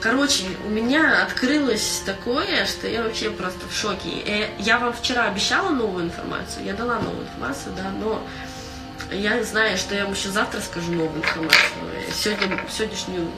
[0.00, 4.08] Короче, у меня открылось такое, что я вообще просто в шоке.
[4.24, 8.26] Э, я вам вчера обещала новую информацию, я дала новую информацию, да, но
[9.12, 11.60] я знаю, что я вам еще завтра скажу новую информацию.
[12.14, 13.30] Сегодня, сегодняшнюю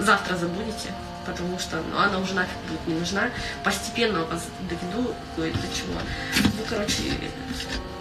[0.00, 0.92] завтра забудете,
[1.24, 3.30] потому что ну, она уже нафиг будет не нужна.
[3.62, 5.94] Постепенно вас доведу кое-до чего.
[6.42, 7.02] Ну, короче,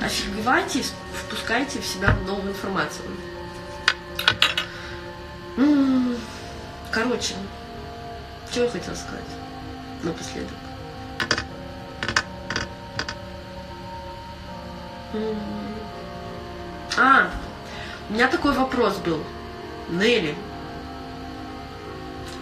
[0.01, 0.83] офигевайте,
[1.13, 3.05] впускайте в себя новую информацию.
[6.91, 7.36] Короче,
[8.51, 9.23] что я хотела сказать
[10.03, 10.53] напоследок?
[16.97, 17.29] А,
[18.10, 19.23] у меня такой вопрос был.
[19.89, 20.36] Нелли,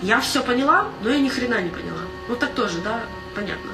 [0.02, 2.02] я все поняла, но я ни хрена не поняла.
[2.28, 3.02] Ну так тоже, да,
[3.36, 3.72] понятно.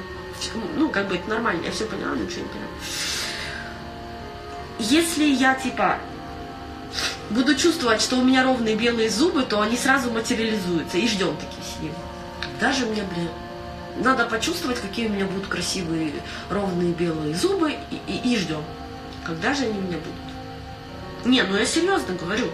[0.76, 2.68] Ну, как бы это нормально, я все поняла, но ничего не поняла.
[4.90, 5.98] Если я, типа,
[7.30, 11.62] буду чувствовать, что у меня ровные белые зубы, то они сразу материализуются и ждем такие
[11.62, 11.94] сидим.
[12.60, 13.28] Даже мне, блин,
[13.96, 16.12] надо почувствовать, какие у меня будут красивые
[16.50, 18.64] ровные белые зубы и, и, и ждем.
[19.24, 21.26] Когда же они у меня будут?
[21.26, 22.48] Не, ну я серьезно говорю.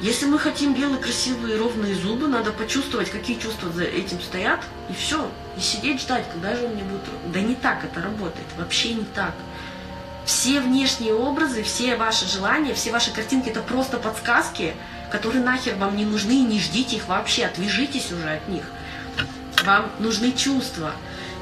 [0.00, 4.60] Если мы хотим белые, красивые, ровные зубы, надо почувствовать, какие чувства за этим стоят,
[4.90, 5.30] и все.
[5.56, 7.32] И сидеть ждать, когда же у меня будут...
[7.32, 9.32] Да не так это работает, вообще не так.
[10.24, 14.74] Все внешние образы, все ваши желания, все ваши картинки– это просто подсказки,
[15.10, 18.64] которые нахер вам не нужны, не ждите их вообще, отвяжитесь уже от них.
[19.64, 20.92] Вам нужны чувства.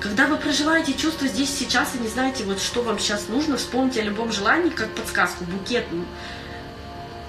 [0.01, 4.01] Когда вы проживаете чувства здесь, сейчас, и не знаете, вот что вам сейчас нужно, вспомните
[4.01, 5.87] о любом желании, как подсказку, букет,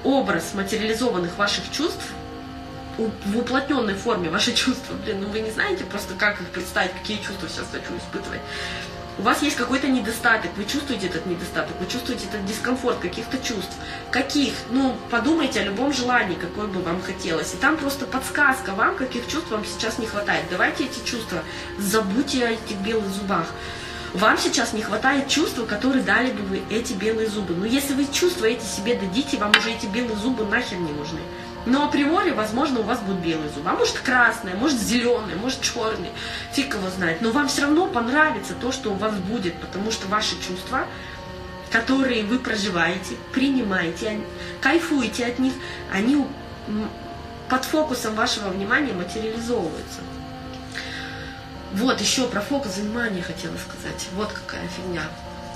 [0.04, 2.04] образ материализованных ваших чувств
[2.98, 7.18] в уплотненной форме ваши чувства, блин, ну вы не знаете просто, как их представить, какие
[7.18, 8.42] чувства сейчас хочу испытывать.
[9.20, 13.76] У вас есть какой-то недостаток, вы чувствуете этот недостаток, вы чувствуете этот дискомфорт каких-то чувств.
[14.10, 14.54] Каких?
[14.72, 17.54] Ну, подумайте о любом желании, какое бы вам хотелось.
[17.54, 20.46] И там просто подсказка вам, каких чувств вам сейчас не хватает.
[20.50, 21.44] Давайте эти чувства,
[21.78, 23.46] забудьте о этих белых зубах.
[24.16, 27.54] Вам сейчас не хватает чувства, которые дали бы вы эти белые зубы.
[27.54, 31.20] Но если вы чувства эти себе дадите, вам уже эти белые зубы нахер не нужны.
[31.66, 33.70] Но априори, возможно, у вас будут белые зубы.
[33.70, 36.12] А может красные, может зеленые, может черные.
[36.52, 37.22] Фиг его знает.
[37.22, 40.86] Но вам все равно понравится то, что у вас будет, потому что ваши чувства,
[41.72, 44.20] которые вы проживаете, принимаете,
[44.62, 45.54] кайфуете от них,
[45.92, 46.26] они
[47.50, 50.02] под фокусом вашего внимания материализовываются.
[51.74, 54.08] Вот, еще про фокус внимания хотела сказать.
[54.14, 55.04] Вот какая фигня.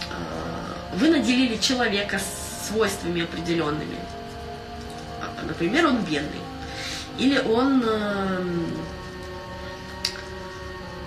[0.09, 2.19] А, вы наделили человека
[2.67, 3.97] свойствами определенными.
[5.37, 6.41] А, например, он бедный.
[7.17, 8.43] Или он э,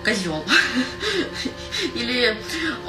[0.03, 0.43] козел.
[1.95, 2.37] Или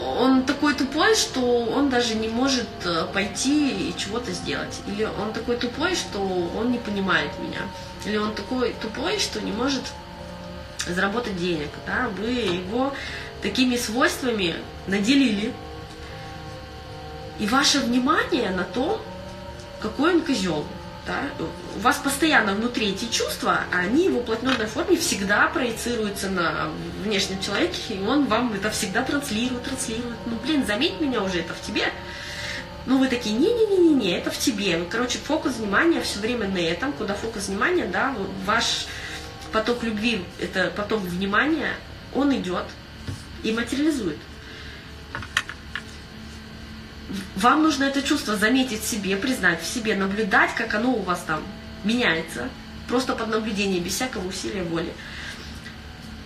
[0.01, 4.81] он такой тупой, что он даже не может э, пойти и чего-то сделать.
[4.87, 7.61] Или он такой тупой, что он не понимает меня.
[8.05, 9.83] Или он такой тупой, что не может
[10.87, 12.93] заработать денег, да, вы его
[13.41, 15.53] такими свойствами наделили.
[17.39, 19.03] И ваше внимание на то,
[19.81, 20.65] какой он козел.
[21.07, 21.23] Да?
[21.77, 26.71] У вас постоянно внутри эти чувства, они в уплотненной форме всегда проецируются на
[27.03, 30.17] внешнем человеке, и он вам это всегда транслирует, транслирует.
[30.27, 31.87] Ну, блин, заметь меня уже, это в тебе.
[32.87, 34.85] Ну, вы такие, не-не-не-не, это в тебе.
[34.91, 38.87] Короче, фокус внимания все время на этом, куда фокус внимания, да, ваш
[39.53, 41.75] поток любви, это поток внимания,
[42.15, 42.65] он идет
[43.43, 44.19] и материализует.
[47.37, 51.23] Вам нужно это чувство заметить в себе, признать в себе, наблюдать, как оно у вас
[51.27, 51.43] там
[51.85, 52.49] меняется,
[52.89, 54.93] просто под наблюдением, без всякого усилия воли.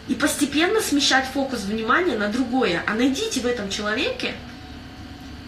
[0.09, 2.82] И постепенно смещать фокус внимания на другое.
[2.87, 4.34] А найдите в этом человеке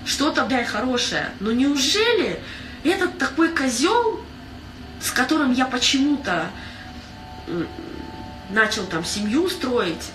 [0.04, 1.30] что-то, блядь, хорошее.
[1.40, 2.40] Но неужели
[2.82, 4.20] этот такой козел,
[5.00, 6.50] с которым я почему-то
[8.50, 10.10] начал там семью строить,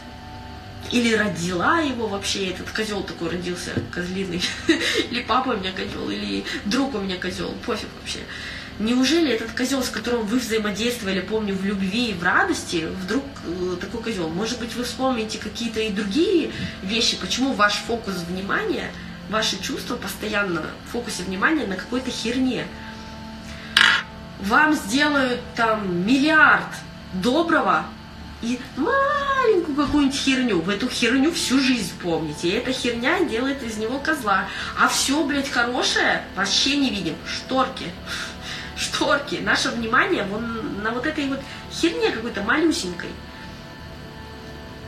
[0.94, 4.44] или родила его вообще, этот козел такой родился, козлиный,
[5.10, 8.20] или папа у меня козел, или друг у меня козел, пофиг вообще.
[8.78, 13.78] Неужели этот козел, с которым вы взаимодействовали, помню, в любви и в радости, вдруг э,
[13.82, 14.30] такой козел?
[14.30, 16.52] Может быть, вы вспомните какие-то и другие
[16.84, 18.91] вещи, почему ваш фокус внимания,
[19.32, 22.68] ваши чувства постоянно в фокусе внимания на какой-то херне.
[24.41, 26.70] Вам сделают там миллиард
[27.14, 27.86] доброго,
[28.44, 32.50] и маленькую какую-нибудь херню, в эту херню всю жизнь помните.
[32.50, 34.50] И эта херня делает из него козла.
[34.78, 37.16] А все, блядь, хорошее вообще не видим.
[37.26, 37.86] Шторки.
[38.76, 39.36] Шторки.
[39.36, 41.39] Наше внимание вон на вот этой вот
[41.72, 43.10] херне какой-то малюсенькой.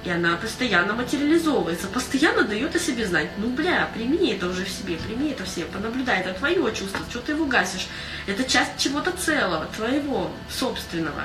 [0.03, 3.29] И она постоянно материализовывается, постоянно дает о себе знать.
[3.37, 6.99] Ну, бля, прими это уже в себе, прими это в себе, понаблюдай, это твое чувство,
[7.09, 7.87] что ты его гасишь.
[8.27, 11.23] Это часть чего-то целого, твоего, собственного.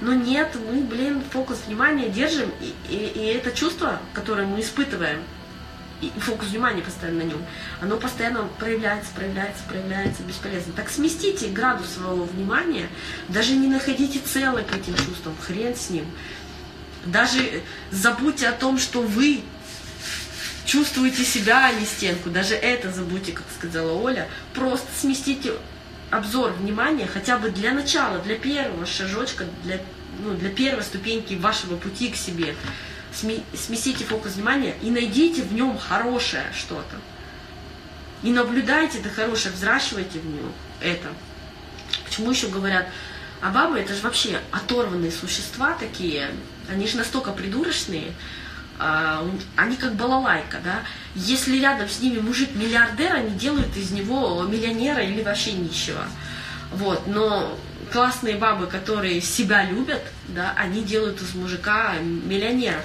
[0.00, 5.22] Но нет, мы, блин, фокус внимания держим, и, и, и это чувство, которое мы испытываем,
[6.00, 7.44] и фокус внимания постоянно на нем,
[7.80, 10.72] оно постоянно проявляется, проявляется, проявляется, бесполезно.
[10.72, 12.88] Так сместите градус своего внимания,
[13.28, 16.06] даже не находите целое к этим чувствам, хрен с ним.
[17.04, 19.42] Даже забудьте о том, что вы
[20.64, 22.30] чувствуете себя, а не стенку.
[22.30, 24.28] Даже это забудьте, как сказала Оля.
[24.54, 25.52] Просто сместите
[26.10, 29.80] обзор внимания хотя бы для начала, для первого шажочка, для,
[30.22, 32.54] ну, для первой ступеньки вашего пути к себе.
[33.12, 36.96] Сместите фокус внимания и найдите в нем хорошее что-то.
[38.22, 41.08] И наблюдайте это хорошее, взращивайте в нем это.
[42.04, 42.86] Почему еще говорят,
[43.40, 46.30] а бабы это же вообще оторванные существа такие,
[46.68, 48.12] они же настолько придурочные,
[49.56, 50.82] они как балалайка, да.
[51.14, 56.04] Если рядом с ними мужик-миллиардер, они делают из него миллионера или вообще нищего.
[56.72, 57.58] Вот, но
[57.92, 62.84] классные бабы, которые себя любят, да, они делают из мужика миллионеров.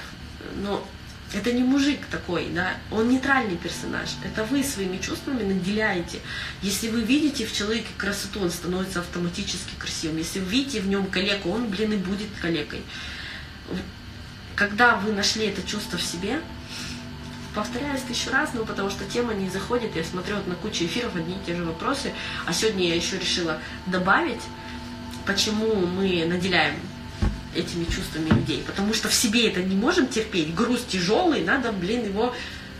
[0.57, 0.85] Но
[1.33, 4.09] это не мужик такой, да, он нейтральный персонаж.
[4.23, 6.19] Это вы своими чувствами наделяете.
[6.61, 10.17] Если вы видите в человеке красоту, он становится автоматически красивым.
[10.17, 12.81] Если вы видите в нем калеку, он, блин, и будет калекой
[14.55, 16.39] когда вы нашли это чувство в себе,
[17.53, 21.15] повторяюсь тысячу раз, ну, потому что тема не заходит, я смотрю вот на кучу эфиров,
[21.15, 22.13] одни и те же вопросы,
[22.45, 24.41] а сегодня я еще решила добавить,
[25.25, 26.75] почему мы наделяем
[27.53, 32.05] этими чувствами людей, потому что в себе это не можем терпеть, груз тяжелый, надо, блин,
[32.05, 32.33] его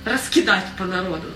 [0.04, 1.30] раскидать по народу.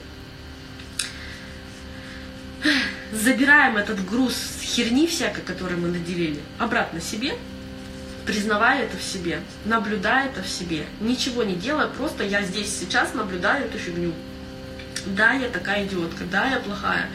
[3.13, 7.35] Забираем этот груз херни всякой, который мы наделили, обратно себе,
[8.29, 13.15] признавая это в себе, наблюдая это в себе, ничего не делая, просто я здесь сейчас
[13.15, 14.13] наблюдаю эту фигню.
[15.07, 17.09] Да, я такая идиотка, да, я плохая,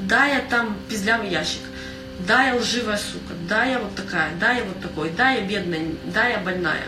[0.00, 1.60] да, я там пиздлявый ящик,
[2.26, 5.92] да, я лживая сука, да, я вот такая, да, я вот такой, да, я бедная,
[6.12, 6.82] да, я больная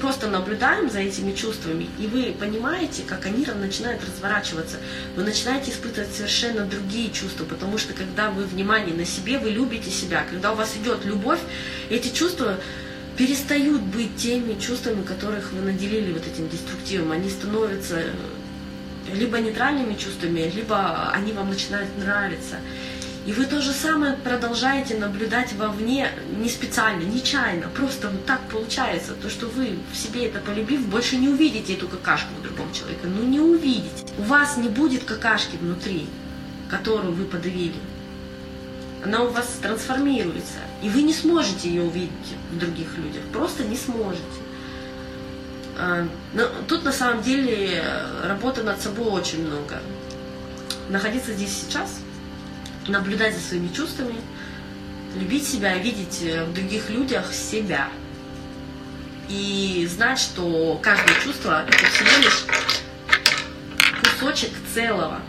[0.00, 4.78] просто наблюдаем за этими чувствами, и вы понимаете, как они начинают разворачиваться.
[5.16, 9.90] Вы начинаете испытывать совершенно другие чувства, потому что когда вы внимание на себе, вы любите
[9.90, 10.24] себя.
[10.28, 11.40] Когда у вас идет любовь,
[11.90, 12.58] эти чувства
[13.16, 17.12] перестают быть теми чувствами, которых вы наделили вот этим деструктивом.
[17.12, 18.02] Они становятся
[19.12, 22.56] либо нейтральными чувствами, либо они вам начинают нравиться.
[23.26, 29.14] И вы то же самое продолжаете наблюдать вовне не специально, нечаянно, просто вот так получается.
[29.14, 33.00] То, что вы в себе это полюбив, больше не увидите эту какашку в другом человеке.
[33.04, 34.04] Ну не увидите.
[34.18, 36.06] У вас не будет какашки внутри,
[36.68, 37.80] которую вы подавили.
[39.02, 40.58] Она у вас трансформируется.
[40.82, 42.10] И вы не сможете ее увидеть
[42.52, 43.22] в других людях.
[43.32, 44.22] Просто не сможете.
[45.78, 47.82] А, но тут на самом деле
[48.22, 49.80] работы над собой очень много.
[50.90, 52.00] Находиться здесь сейчас–
[52.88, 54.16] наблюдать за своими чувствами,
[55.16, 57.88] любить себя, видеть в других людях себя.
[59.28, 62.44] И знать, что каждое чувство это всего лишь
[64.02, 65.20] кусочек целого.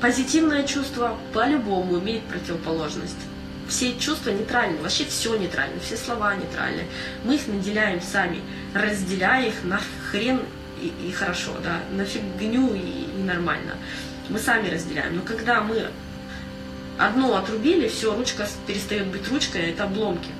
[0.00, 3.16] Позитивное чувство по-любому имеет противоположность.
[3.66, 6.84] Все чувства нейтральны, вообще все нейтрально, все слова нейтральны.
[7.24, 8.42] Мы их наделяем сами,
[8.74, 9.80] разделяя их на
[10.10, 10.42] хрен
[10.82, 13.76] и, и хорошо, да, на фигню и, и нормально
[14.28, 15.16] мы сами разделяем.
[15.16, 15.88] Но когда мы
[16.98, 20.30] одно отрубили, все, ручка перестает быть ручкой, это обломки.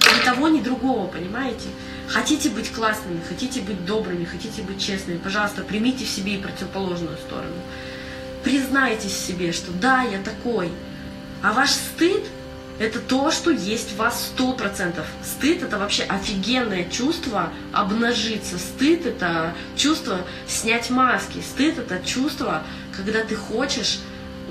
[0.00, 1.68] Ни того, ни другого, понимаете?
[2.08, 7.16] Хотите быть классными, хотите быть добрыми, хотите быть честными, пожалуйста, примите в себе и противоположную
[7.16, 7.56] сторону.
[8.44, 10.70] Признайтесь себе, что да, я такой.
[11.42, 12.24] А ваш стыд–
[12.78, 15.06] это то, что есть в вас сто процентов.
[15.24, 18.58] Стыд– это вообще офигенное чувство обнажиться.
[18.58, 21.38] Стыд– это чувство снять маски.
[21.40, 22.62] Стыд– это чувство
[22.96, 24.00] когда ты хочешь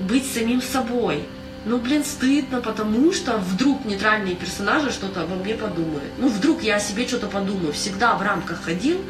[0.00, 1.24] быть самим собой.
[1.64, 6.12] ну, блин, стыдно, потому что вдруг нейтральные персонажи что-то обо мне подумают.
[6.16, 7.72] Ну, вдруг я о себе что-то подумаю.
[7.72, 9.02] Всегда в рамках ходил,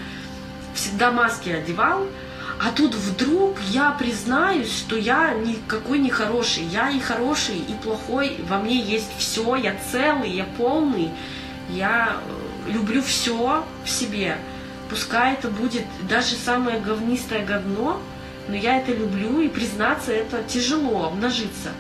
[0.75, 2.07] всегда маски одевал,
[2.59, 6.65] а тут вдруг я признаюсь, что я никакой не хороший.
[6.65, 8.39] Я и хороший, и плохой.
[8.49, 9.57] Во мне есть все.
[9.57, 11.11] Я целый, я полный.
[11.69, 14.39] Я э, люблю все в себе.
[14.89, 18.01] Пускай это будет даже самое говнистое говно,
[18.49, 21.73] но я это люблю, и признаться это тяжело, обнажиться.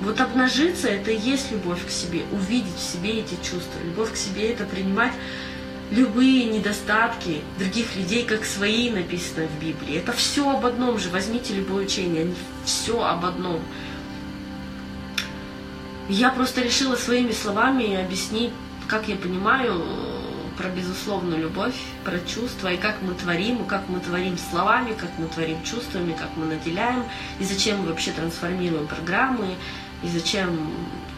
[0.00, 3.78] Вот обнажиться это и есть любовь к себе, увидеть в себе эти чувства.
[3.84, 5.12] Любовь к себе это принимать
[5.90, 9.96] любые недостатки других людей, как свои написано в Библии.
[9.96, 11.10] Это все об одном же.
[11.10, 12.32] Возьмите любое учение,
[12.64, 13.60] все об одном.
[16.08, 18.52] Я просто решила своими словами объяснить,
[18.86, 19.82] как я понимаю
[20.56, 25.10] про безусловную любовь, про чувства, и как мы творим, и как мы творим словами, как
[25.18, 27.04] мы творим чувствами, как мы наделяем,
[27.38, 29.54] и зачем мы вообще трансформируем программы,
[30.02, 30.70] и зачем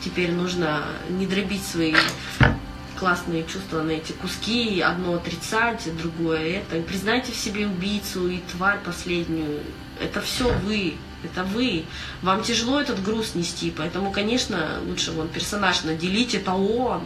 [0.04, 1.94] теперь нужно не дробить свои
[3.00, 6.80] классные чувства на эти куски, одно отрицать, другое это.
[6.82, 9.60] Признайте в себе убийцу и тварь последнюю.
[9.98, 10.94] Это все вы,
[11.24, 11.86] это вы.
[12.20, 17.02] Вам тяжело этот груз нести, поэтому, конечно, лучше вон персонаж наделить, это он.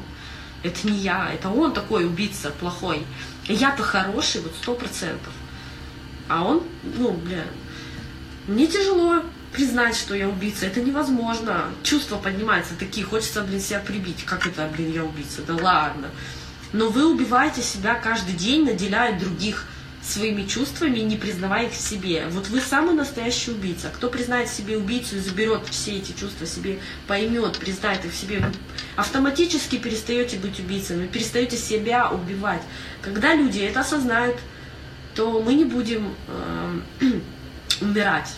[0.65, 3.05] Это не я, это он такой убийца плохой.
[3.47, 5.33] Я-то хороший, вот сто процентов.
[6.29, 6.63] А он,
[6.99, 7.45] ну, бля,
[8.49, 9.23] мне тяжело
[9.55, 11.71] признать, что я убийца, это невозможно.
[11.83, 14.25] Чувства поднимаются такие, хочется, блин, себя прибить.
[14.25, 15.43] Как это, блин, я убийца?
[15.43, 16.11] Да ладно.
[16.73, 19.67] Но вы убиваете себя каждый день, наделяя других
[20.03, 22.27] своими чувствами, не признавая их в себе.
[22.31, 23.91] Вот вы самый настоящий убийца.
[23.95, 28.41] Кто признает себе убийцу и заберет все эти чувства себе, поймет, признает их в себе,
[28.41, 28.53] вы
[28.97, 32.61] автоматически перестаете быть убийцей, вы перестаете себя убивать.
[33.01, 34.37] Когда люди это осознают,
[35.15, 36.81] то мы не будем э,
[37.81, 38.35] умирать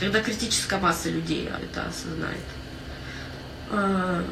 [0.00, 2.38] когда критическая масса людей это осознает.
[3.70, 4.24] А,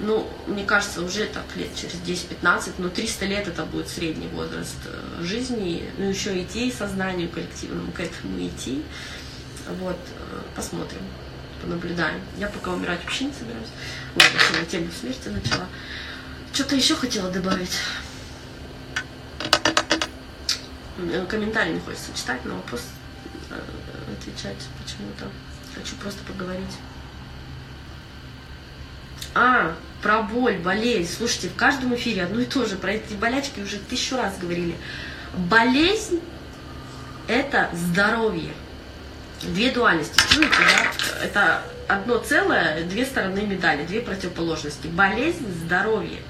[0.00, 4.76] ну, мне кажется, уже так лет через 10-15, но 300 лет это будет средний возраст
[4.86, 8.82] э, жизни, ну, еще идти сознанию коллективному к этому идти.
[9.80, 11.00] Вот, э, посмотрим,
[11.62, 12.20] понаблюдаем.
[12.38, 13.68] Я пока умирать вообще не собираюсь.
[14.14, 15.66] Ладно, все, на тему смерти начала.
[16.52, 17.76] Что-то еще хотела добавить.
[21.28, 22.82] Комментарий не хочется читать, но вопрос
[24.12, 25.26] отвечать почему-то.
[25.74, 26.76] Хочу просто поговорить.
[29.34, 31.12] А, про боль, болезнь.
[31.12, 32.76] Слушайте, в каждом эфире одно и то же.
[32.76, 34.76] Про эти болячки уже тысячу раз говорили.
[35.34, 36.20] Болезнь–
[37.28, 38.52] это здоровье.
[39.42, 40.18] Две дуальности.
[40.32, 41.24] Чуете, да?
[41.24, 44.86] Это одно целое, две стороны медали, две противоположности.
[44.86, 46.20] Болезнь– здоровье.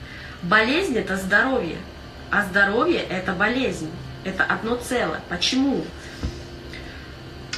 [0.43, 1.79] Болезнь– это здоровье,
[2.31, 3.91] а здоровье– это болезнь.
[4.25, 5.21] Это одно целое.
[5.29, 5.85] Почему?
[5.85, 5.87] А,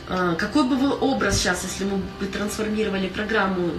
[0.09, 3.71] какой бы вы образ сейчас, если мы бы трансформировали программу,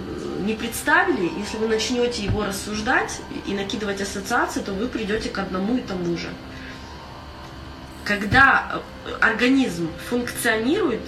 [0.44, 5.76] не представили, если вы начнете его рассуждать и накидывать ассоциации, то вы придете к одному
[5.76, 6.28] и тому же.
[8.04, 11.02] Когда э, организм функционирует,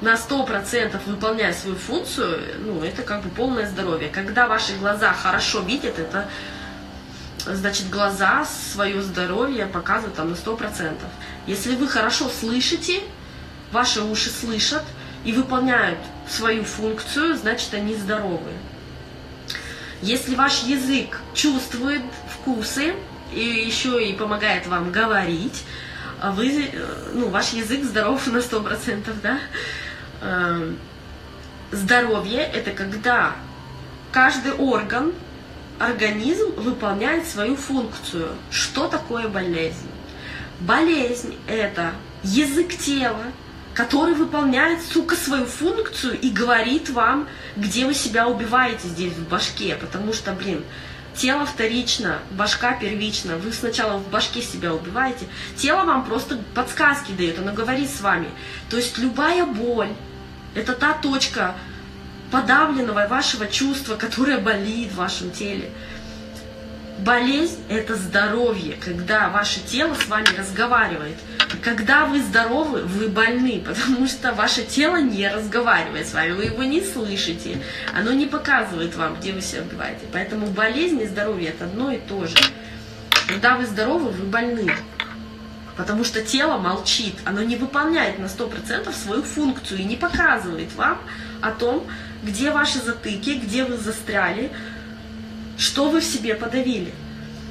[0.00, 4.08] на 100% выполняя свою функцию, ну, это как бы полное здоровье.
[4.08, 6.28] Когда ваши глаза хорошо видят, это
[7.46, 10.96] значит глаза свое здоровье показывают там на 100%.
[11.46, 13.02] Если вы хорошо слышите,
[13.72, 14.84] ваши уши слышат
[15.24, 15.98] и выполняют
[16.28, 18.50] свою функцию, значит они здоровы.
[20.02, 22.94] Если ваш язык чувствует вкусы
[23.32, 25.64] и еще и помогает вам говорить,
[26.22, 26.70] вы,
[27.14, 29.38] ну, ваш язык здоров на 100%, да?
[30.22, 30.78] Эм,
[31.70, 33.34] здоровье– это когда
[34.12, 35.12] каждый орган,
[35.78, 38.30] организм выполняет свою функцию.
[38.50, 39.88] Что такое болезнь?
[40.60, 41.92] Болезнь– это
[42.22, 43.24] язык тела,
[43.80, 47.26] который выполняет, сука, свою функцию и говорит вам,
[47.56, 50.62] где вы себя убиваете здесь в башке, потому что, блин,
[51.14, 55.26] тело вторично, башка первична, вы сначала в башке себя убиваете,
[55.56, 58.28] тело вам просто подсказки дает, оно говорит с вами.
[58.68, 59.94] То есть любая боль,
[60.54, 61.54] это та точка
[62.30, 65.70] подавленного вашего чувства, которое болит в вашем теле.
[67.04, 71.16] Болезнь– это здоровье, когда ваше тело с вами разговаривает.
[71.62, 76.62] Когда вы здоровы, вы больны, потому что ваше тело не разговаривает с вами, вы его
[76.62, 77.62] не слышите,
[77.96, 80.04] оно не показывает вам, где вы себя убиваете.
[80.12, 82.36] Поэтому болезнь и здоровье– это одно и то же.
[83.26, 84.70] Когда вы здоровы, вы больны.
[85.78, 91.00] Потому что тело молчит, оно не выполняет на 100% свою функцию и не показывает вам
[91.40, 91.86] о том,
[92.22, 94.50] где ваши затыки, где вы застряли,
[95.60, 96.92] что вы в себе подавили.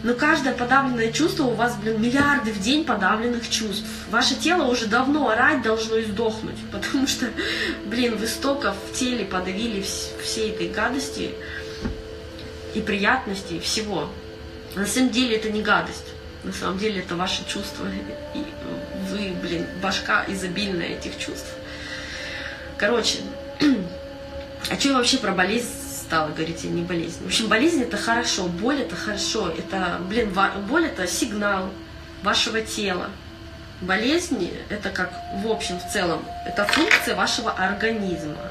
[0.02, 3.86] Но каждое подавленное чувство, у вас, блин, миллиарды в день подавленных чувств.
[4.10, 7.28] Ваше тело уже давно орать должно и сдохнуть, потому что,
[7.86, 9.86] блин, вы столько в теле подавили
[10.24, 11.32] всей этой гадости
[12.74, 14.10] и приятности, и всего.
[14.76, 16.06] На самом деле это не гадость.
[16.44, 17.86] На самом деле это ваши чувства.
[18.34, 18.44] И
[19.10, 21.54] вы, блин, башка изобильная этих чувств.
[22.78, 23.18] Короче,
[24.72, 25.68] а что вообще про болезнь
[26.10, 27.24] стала говорить, а не болезнь.
[27.24, 30.36] В общем, болезнь это хорошо, боль это хорошо, это, блин,
[30.68, 31.70] боль это сигнал
[32.24, 33.12] вашего тела.
[33.82, 35.12] Болезни это как
[35.44, 38.42] в общем, в целом, это функция вашего организма.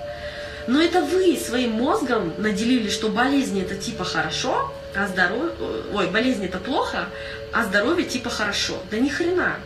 [0.68, 5.50] Но это вы своим мозгом наделили, что болезни это типа хорошо, а здоровье,
[5.92, 7.06] ой, болезнь это плохо,
[7.52, 8.80] а здоровье типа хорошо.
[8.92, 9.56] Да ни хрена.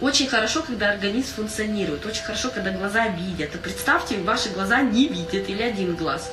[0.00, 3.54] Очень хорошо, когда организм функционирует, очень хорошо, когда глаза видят.
[3.54, 6.30] И представьте, ваши глаза не видят или один глаз.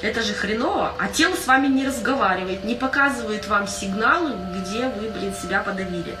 [0.00, 5.10] Это же хреново, а тело с вами не разговаривает, не показывает вам сигналы, где вы,
[5.10, 6.16] блин, себя подавили.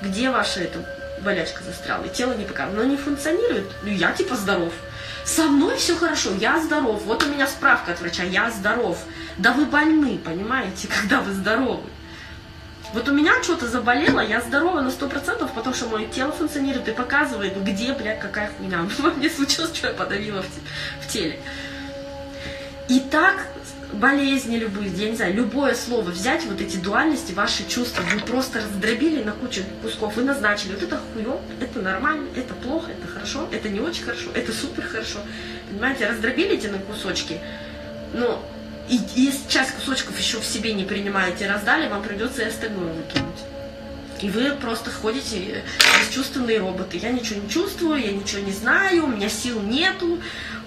[0.00, 0.78] Где ваша эта
[1.22, 2.80] болячка застряла, и тело не показывает.
[2.80, 3.70] Оно не функционирует.
[3.82, 4.72] Ну, я типа здоров.
[5.24, 7.02] Со мной все хорошо, я здоров.
[7.04, 8.98] Вот у меня справка от врача, я здоров.
[9.38, 11.88] Да вы больны, понимаете, когда вы здоровы.
[12.92, 16.88] Вот у меня что-то заболело, я здорова на сто процентов, потому что мое тело функционирует
[16.88, 18.86] и показывает, где, бля, какая хуйня
[19.16, 20.44] мне случилось, что я подавила
[21.00, 21.38] в, теле.
[22.88, 23.46] И так
[23.92, 28.60] болезни любые, я не знаю, любое слово взять, вот эти дуальности, ваши чувства, вы просто
[28.60, 30.74] раздробили на кучу кусков и назначили.
[30.74, 34.82] Вот это хуё, это нормально, это плохо, это хорошо, это не очень хорошо, это супер
[34.82, 35.20] хорошо.
[35.70, 37.40] Понимаете, раздробили эти на кусочки,
[38.12, 38.42] но
[38.92, 43.40] и если часть кусочков еще в себе не принимаете, раздали, вам придется и выкинуть.
[44.20, 45.64] И вы просто ходите
[45.98, 46.98] бесчувственные роботы.
[46.98, 50.20] Я ничего не чувствую, я ничего не знаю, у меня сил нету,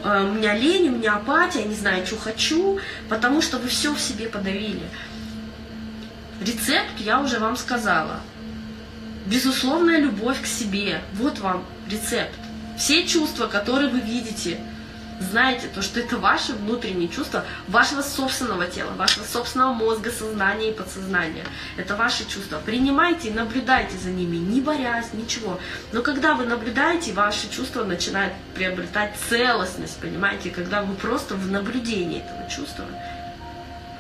[0.04, 3.70] э, у меня лень, у меня апатия, я не знаю, что хочу, потому что вы
[3.70, 4.84] все в себе подавили.
[6.42, 8.22] Рецепт я уже вам сказала.
[9.28, 11.00] Безусловная любовь к себе.
[11.14, 12.34] Вот вам рецепт.
[12.78, 14.60] Все чувства, которые вы видите–
[15.20, 20.74] знаете, то, что это ваши внутренние чувства вашего собственного тела, вашего собственного мозга, сознания и
[20.74, 21.46] подсознания.
[21.78, 22.62] Это ваши чувства.
[22.66, 25.60] Принимайте и наблюдайте за ними, не борясь, ничего.
[25.94, 32.22] Но когда вы наблюдаете, ваши чувства начинают приобретать целостность, понимаете, когда вы просто в наблюдении
[32.22, 32.86] этого чувства.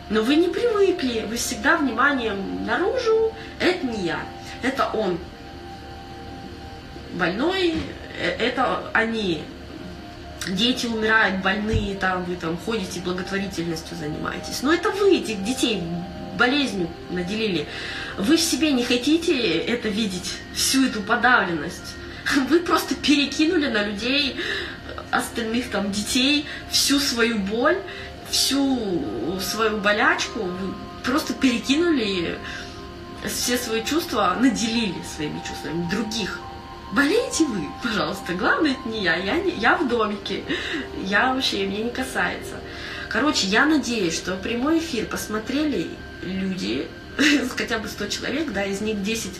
[0.09, 4.19] Но вы не привыкли, вы всегда вниманием наружу, это не я,
[4.61, 5.17] это он
[7.13, 7.75] больной,
[8.19, 9.43] э, это они
[10.47, 14.61] дети умирают, больные, там вы там ходите, благотворительностью занимаетесь.
[14.61, 15.81] Но это вы этих детей
[16.37, 17.67] болезнью наделили.
[18.17, 21.95] Вы в себе не хотите это видеть, всю эту подавленность.
[22.49, 24.35] Вы просто перекинули на людей
[25.11, 27.77] остальных там детей всю свою боль,
[28.29, 30.73] всю свою болячку, вы
[31.03, 32.39] просто перекинули
[33.27, 36.39] все свои чувства, наделили своими чувствами других
[36.91, 40.43] болеете вы, пожалуйста, главное это не я, я, не, я в домике,
[41.03, 42.55] я вообще, мне не касается.
[43.09, 45.89] Короче, я надеюсь, что прямой эфир посмотрели
[46.21, 46.87] люди,
[47.57, 49.31] хотя бы 100 человек, да, из них 10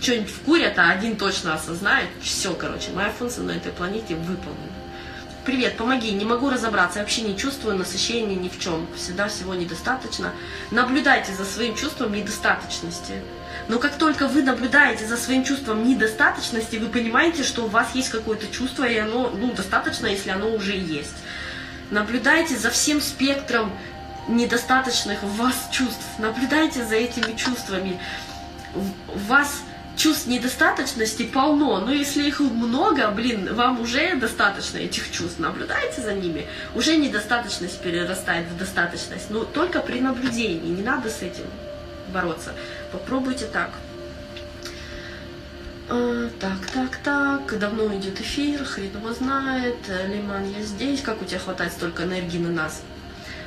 [0.00, 4.70] что-нибудь вкурят, а один точно осознает, все, короче, моя функция на этой планете выполнена.
[5.44, 10.32] Привет, помоги, не могу разобраться, вообще не чувствую насыщения ни в чем, всегда всего недостаточно.
[10.70, 13.14] Наблюдайте за своим чувством недостаточности.
[13.70, 18.08] Но как только вы наблюдаете за своим чувством недостаточности, вы понимаете, что у вас есть
[18.08, 21.14] какое-то чувство, и оно ну, достаточно, если оно уже есть.
[21.92, 23.70] Наблюдайте за всем спектром
[24.26, 26.04] недостаточных в вас чувств.
[26.18, 28.00] Наблюдайте за этими чувствами.
[28.74, 29.62] У вас
[29.96, 35.38] чувств недостаточности полно, но если их много, блин, вам уже достаточно этих чувств.
[35.38, 36.48] Наблюдайте за ними.
[36.74, 39.30] Уже недостаточность перерастает в достаточность.
[39.30, 40.70] Но только при наблюдении.
[40.70, 41.44] Не надо с этим
[42.12, 42.52] бороться.
[42.92, 43.70] Попробуйте так.
[45.88, 49.76] А, так, так, так, давно идет эфир, хрен его знает,
[50.08, 52.82] Лиман, я здесь, как у тебя хватает столько энергии на нас?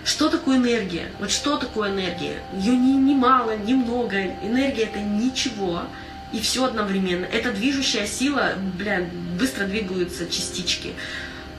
[0.03, 1.07] Что такое энергия?
[1.19, 2.43] Вот что такое энергия?
[2.53, 4.21] Ее ни, ни мало, ни много.
[4.21, 5.83] Энергия это ничего.
[6.33, 7.25] И все одновременно.
[7.25, 9.05] Это движущая сила, бля,
[9.37, 10.93] быстро двигаются частички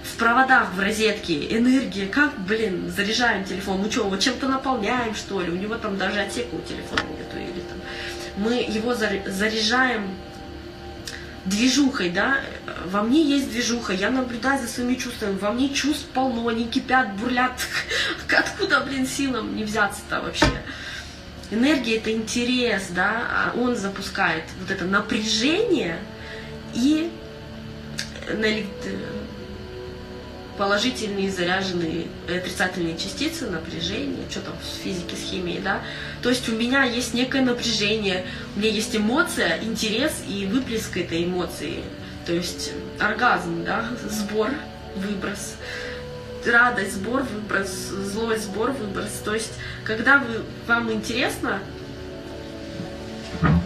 [0.05, 5.41] в проводах, в розетке, энергия, как, блин, заряжаем телефон, ну что, вот чем-то наполняем, что
[5.41, 7.37] ли, у него там даже отсека у телефона нету,
[8.37, 10.11] мы его заряжаем
[11.45, 12.41] движухой, да,
[12.87, 17.14] во мне есть движуха, я наблюдаю за своими чувствами, во мне чувств полно, они кипят,
[17.14, 17.53] бурлят,
[18.37, 20.47] откуда, блин, силам не взяться-то вообще?
[21.51, 25.99] Энергия– это интерес, да, а он запускает вот это напряжение
[26.72, 27.12] и
[30.57, 35.82] положительные заряженные отрицательные частицы, напряжение, что там в физике, с химией, да.
[36.22, 38.24] То есть у меня есть некое напряжение,
[38.55, 41.82] у меня есть эмоция, интерес и выплеск этой эмоции.
[42.26, 44.50] То есть оргазм, да, сбор,
[44.96, 45.57] выброс,
[46.46, 49.11] радость, сбор, выброс, злость, сбор, выброс.
[49.24, 49.52] То есть,
[49.84, 51.61] когда вы, вам интересно,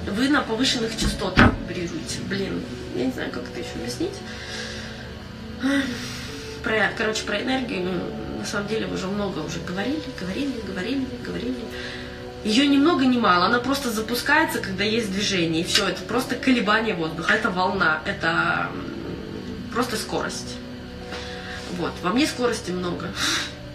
[0.07, 2.21] вы на повышенных частотах вибрируете.
[2.29, 2.63] Блин,
[2.97, 4.15] я не знаю, как это еще объяснить.
[6.63, 11.57] Про, короче, про энергию, ну, на самом деле, уже много уже говорили, говорили, говорили, говорили.
[12.45, 16.37] Ее ни много ни мало, она просто запускается, когда есть движение, и все, это просто
[16.37, 18.69] колебание воздуха, это волна, это
[19.73, 20.57] просто скорость.
[21.77, 23.09] Вот, во мне скорости много.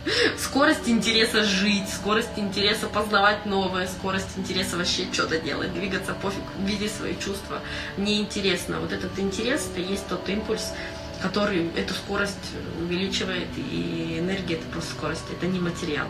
[0.37, 6.91] Скорость интереса жить, скорость интереса познавать новое, скорость интереса вообще что-то делать, двигаться пофиг, видеть
[6.91, 7.61] свои чувства.
[7.97, 8.79] Мне интересно.
[8.79, 10.73] Вот этот интерес, это есть тот импульс,
[11.23, 12.51] который эту скорость
[12.81, 16.07] увеличивает, и энергия это просто скорость, это не материал.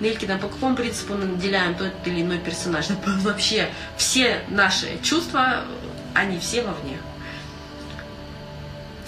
[0.00, 2.86] Нелькина, по какому принципу мы наделяем тот или иной персонаж?
[3.22, 5.64] Вообще все наши чувства,
[6.14, 6.98] они все вовне.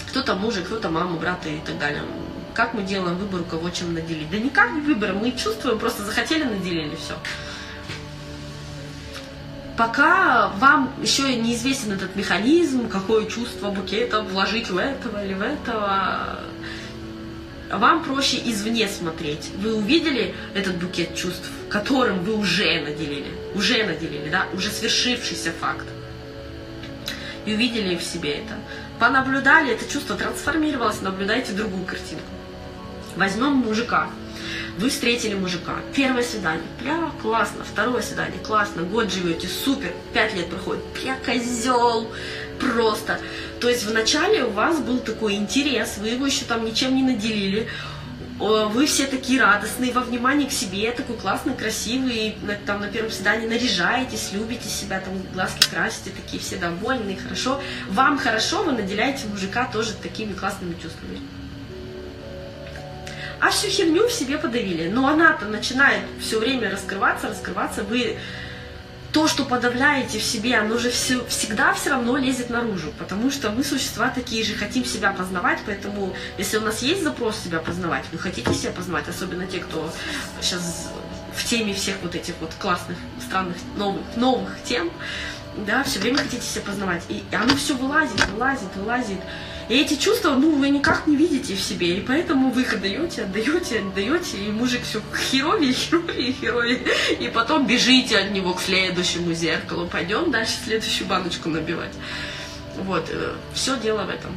[0.09, 2.03] Кто-то мужик, кто-то мама, брата и так далее.
[2.53, 4.29] Как мы делаем выбор, кого чем наделить?
[4.29, 7.17] Да никак не выбор, мы чувствуем, просто захотели, наделили, все.
[9.81, 16.37] Пока вам еще неизвестен этот механизм, какое чувство букета вложить в этого или в этого,
[17.71, 19.49] вам проще извне смотреть.
[19.57, 25.87] Вы увидели этот букет чувств, которым вы уже наделили, уже наделили, да, уже свершившийся факт.
[27.47, 28.53] И увидели в себе это.
[28.99, 32.29] Понаблюдали, это чувство трансформировалось, наблюдайте другую картинку.
[33.15, 34.11] Возьмем мужика.
[34.77, 35.75] Вы встретили мужика.
[35.95, 36.63] Первое свидание.
[36.79, 37.63] Бля, классно.
[37.63, 38.39] Второе свидание.
[38.39, 38.83] Классно.
[38.83, 39.47] Год живете.
[39.47, 39.93] Супер.
[40.13, 40.83] Пять лет проходит.
[40.93, 42.07] Бля, козел.
[42.59, 43.19] Просто.
[43.59, 47.67] То есть вначале у вас был такой интерес, вы его еще там ничем не наделили,
[48.39, 53.47] вы все такие радостные, во внимании к себе, такой классный, красивый, там на первом свидании
[53.47, 57.61] наряжаетесь, любите себя, там глазки красите, такие все довольные, хорошо.
[57.89, 61.19] Вам хорошо, вы наделяете мужика тоже такими классными чувствами.
[63.41, 64.87] А всю херню в себе подавили.
[64.87, 68.17] Но она-то начинает все время раскрываться, раскрываться, вы
[69.11, 73.49] то, что подавляете в себе, оно же все, всегда все равно лезет наружу, потому что
[73.49, 78.05] мы существа такие же, хотим себя познавать, поэтому если у нас есть запрос себя познавать,
[78.11, 79.91] вы хотите себя познавать, особенно те, кто
[80.39, 80.89] сейчас
[81.35, 84.89] в теме всех вот этих вот классных, странных, новых, новых тем,
[85.57, 89.19] да, все время хотите себя познавать, и оно все вылазит, вылазит, вылазит,
[89.69, 93.23] и эти чувства, ну, вы никак не видите в себе, и поэтому вы их отдаете,
[93.23, 96.81] отдаете, отдаете, и мужик все херовее, херовее, херовее,
[97.19, 101.93] и потом бежите от него к следующему зеркалу, пойдем дальше следующую баночку набивать.
[102.77, 104.31] Вот, э, все дело в этом.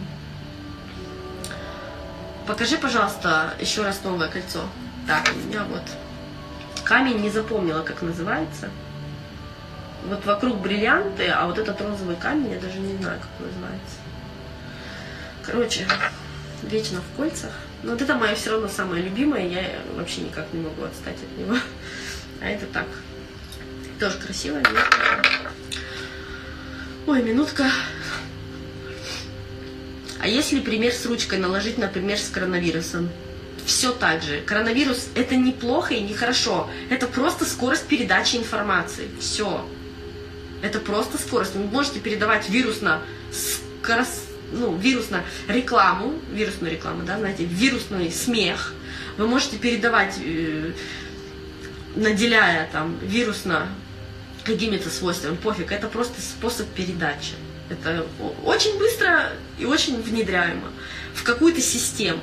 [2.46, 4.60] Покажи, пожалуйста, еще раз новое кольцо.
[5.06, 5.82] Так, у меня вот
[6.84, 8.70] камень не запомнила, как называется.
[10.06, 14.03] Вот вокруг бриллианты, а вот этот розовый камень, я даже не знаю, как называется.
[15.46, 15.86] Короче,
[16.62, 17.52] вечно в кольцах.
[17.82, 21.38] Но вот это мое все равно самое любимое, я вообще никак не могу отстать от
[21.38, 21.56] него.
[22.40, 22.86] А это так.
[23.98, 25.22] Тоже минутка.
[27.06, 27.70] Ой, минутка.
[30.20, 33.08] А если пример с ручкой наложить, например, с коронавирусом?
[33.64, 34.40] Все так же.
[34.40, 36.68] Коронавирус это не плохо и не хорошо.
[36.90, 39.08] Это просто скорость передачи информации.
[39.20, 39.66] Все.
[40.60, 41.54] Это просто скорость.
[41.54, 43.00] Вы можете передавать вирусно
[43.32, 48.74] скорость ну, вирусно рекламу, вирусную рекламу, да, знаете, вирусный смех.
[49.16, 50.72] Вы можете передавать, э,
[51.96, 53.68] наделяя там вирусно
[54.44, 57.32] какими-то свойствами, пофиг, это просто способ передачи.
[57.70, 58.06] Это
[58.44, 60.68] очень быстро и очень внедряемо
[61.14, 62.20] в какую-то систему.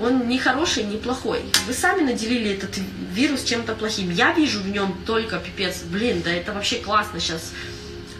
[0.00, 1.42] Он не хороший, не плохой.
[1.66, 2.78] Вы сами наделили этот
[3.12, 4.10] вирус чем-то плохим.
[4.10, 5.82] Я вижу в нем только пипец.
[5.82, 7.52] Блин, да это вообще классно сейчас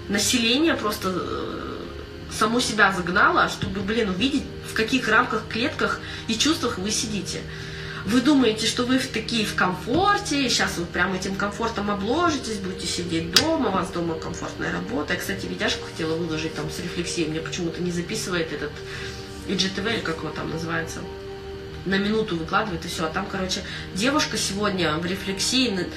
[0.09, 1.77] население просто э,
[2.31, 7.41] само себя загнало, чтобы, блин, увидеть, в каких рамках, клетках и чувствах вы сидите.
[8.07, 12.87] Вы думаете, что вы в такие в комфорте, сейчас вы прям этим комфортом обложитесь, будете
[12.87, 15.13] сидеть дома, у вас дома комфортная работа.
[15.13, 18.73] Я, кстати, видяшку хотела выложить там с рефлексией, мне почему-то не записывает этот
[19.47, 21.01] IGTV, как его там называется,
[21.85, 23.05] на минуту выкладывает и все.
[23.05, 23.63] А там, короче,
[23.95, 25.89] девушка сегодня в рефлексии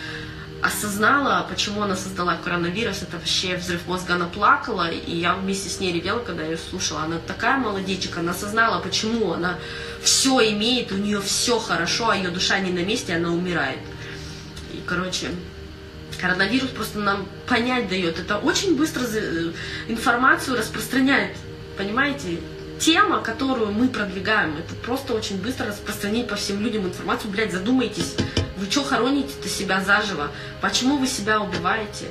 [0.62, 5.80] осознала, почему она создала коронавирус, это вообще взрыв мозга, она плакала, и я вместе с
[5.80, 7.02] ней ревела, когда ее слушала.
[7.02, 9.58] Она такая молодечка, она осознала, почему она
[10.02, 13.80] все имеет, у нее все хорошо, а ее душа не на месте, она умирает.
[14.74, 15.30] И, короче,
[16.20, 19.04] коронавирус просто нам понять дает, это очень быстро
[19.88, 21.36] информацию распространяет,
[21.78, 22.40] понимаете?
[22.82, 27.30] тема, которую мы продвигаем, это просто очень быстро распространить по всем людям информацию.
[27.32, 28.16] Блядь, задумайтесь,
[28.62, 30.30] вы что хороните-то себя заживо?
[30.62, 32.06] Почему вы себя убиваете?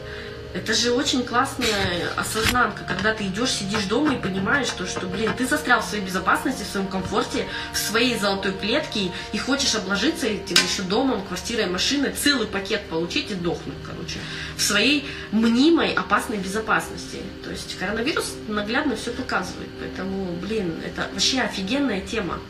[0.53, 5.31] Это же очень классная осознанка, когда ты идешь, сидишь дома и понимаешь, что, что, блин,
[5.39, 10.27] ты застрял в своей безопасности, в своем комфорте, в своей золотой клетке и хочешь обложиться
[10.27, 14.19] этим еще домом, квартирой, машиной, целый пакет получить и дохнуть, короче,
[14.57, 17.21] в своей мнимой опасной безопасности.
[17.45, 22.41] То есть коронавирус наглядно все показывает, поэтому, блин, это вообще офигенная тема.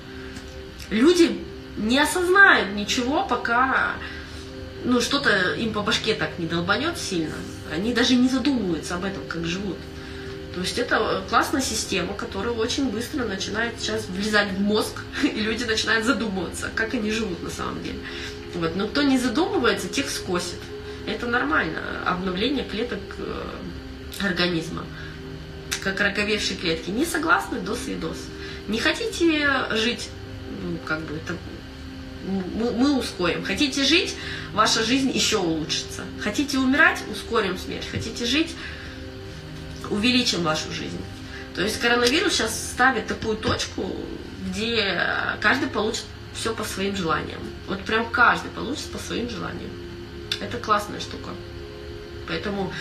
[0.88, 1.44] Люди
[1.80, 3.94] не осознают ничего, пока
[4.84, 7.34] ну, что-то им по башке так не долбанет сильно.
[7.72, 9.76] Они даже не задумываются об этом, как живут.
[10.54, 15.64] То есть это классная система, которая очень быстро начинает сейчас влезать в мозг, и люди
[15.64, 17.98] начинают задумываться, как они живут на самом деле.
[18.54, 18.74] Вот.
[18.76, 20.58] Но кто не задумывается, тех скосит.
[21.06, 21.80] Это нормально.
[22.04, 24.84] Обновление клеток э, организма.
[25.82, 26.90] Как раковевшие клетки.
[26.90, 28.18] Не согласны, дос и дос.
[28.66, 30.10] Не хотите жить,
[30.62, 31.36] ну, как бы, это
[32.30, 33.44] мы, мы ускорим.
[33.44, 34.14] Хотите жить,
[34.52, 36.04] ваша жизнь еще улучшится.
[36.20, 37.86] Хотите умирать, ускорим смерть.
[37.90, 38.54] Хотите жить,
[39.90, 41.00] увеличим вашу жизнь.
[41.54, 43.90] То есть коронавирус сейчас ставит такую точку,
[44.46, 45.02] где
[45.40, 46.04] каждый получит
[46.34, 47.40] все по своим желаниям.
[47.66, 49.70] Вот прям каждый получит по своим желаниям.
[50.40, 51.30] Это классная штука.
[52.28, 52.72] Поэтому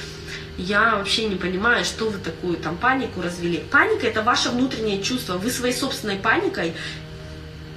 [0.58, 3.64] я вообще не понимаю, что вы такую там панику развели.
[3.72, 5.38] Паника это ваше внутреннее чувство.
[5.38, 6.76] Вы своей собственной паникой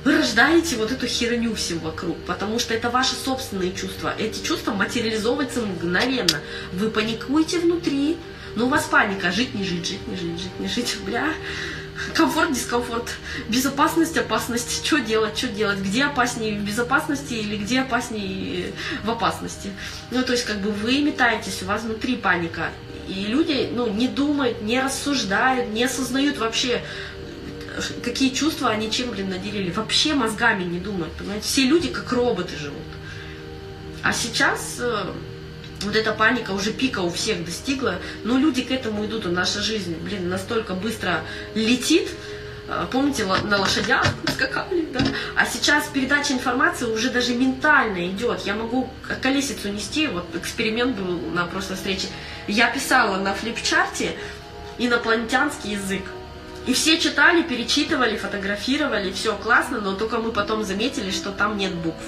[0.04, 4.14] вы рождаете вот эту херню всем вокруг, потому что это ваши собственные чувства.
[4.18, 6.40] Эти чувства материализовываются мгновенно.
[6.72, 8.16] Вы паникуете внутри,
[8.56, 9.30] но у вас паника.
[9.30, 10.96] Жить, не жить, жить, не жить, жить, не жить.
[11.06, 11.28] Бля,
[12.14, 13.16] комфорт, дискомфорт,
[13.48, 14.84] безопасность, опасность.
[14.84, 15.78] Что делать, что делать?
[15.78, 18.72] Где опаснее в безопасности или где опаснее
[19.04, 19.70] в опасности?
[20.10, 22.70] Ну, то есть, как бы вы метаетесь, у вас внутри паника.
[23.08, 26.82] И люди, ну, не думают, не рассуждают, не осознают вообще,
[28.02, 29.70] какие чувства они чем, блин, наделили.
[29.70, 31.46] Вообще мозгами не думают, понимаете?
[31.46, 32.82] Все люди как роботы живут.
[34.02, 35.12] А сейчас э,
[35.82, 39.60] вот эта паника уже пика у всех достигла, но люди к этому идут, и наша
[39.60, 41.20] жизнь, блин, настолько быстро
[41.54, 42.08] летит,
[42.68, 44.04] э, Помните, на лошадях
[44.34, 45.00] скакали, да?
[45.36, 48.40] А сейчас передача информации уже даже ментально идет.
[48.40, 48.90] Я могу
[49.22, 52.08] колесицу нести, вот эксперимент был на прошлой встрече.
[52.48, 54.16] Я писала на флипчарте
[54.78, 56.02] инопланетянский язык.
[56.66, 61.74] И все читали, перечитывали, фотографировали, все классно, но только мы потом заметили, что там нет
[61.74, 62.02] букв.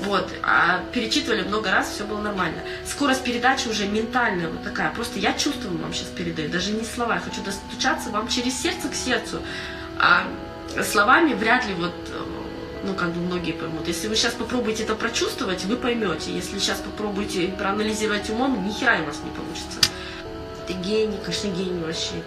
[0.00, 2.58] Вот, а перечитывали много раз, все было нормально.
[2.84, 4.92] Скорость передачи уже ментальная вот такая.
[4.92, 7.14] Просто я чувствую вам сейчас передаю, даже не слова.
[7.14, 9.40] Я хочу достучаться вам через сердце к сердцу.
[9.98, 10.24] А
[10.82, 11.94] словами вряд ли вот
[12.84, 13.88] ну, как бы многие поймут.
[13.88, 16.32] Если вы сейчас попробуете это прочувствовать, вы поймете.
[16.32, 19.85] Если сейчас попробуете проанализировать умом, ни хера у вас не получится
[20.66, 22.22] ты гений, конечно, гений вообще.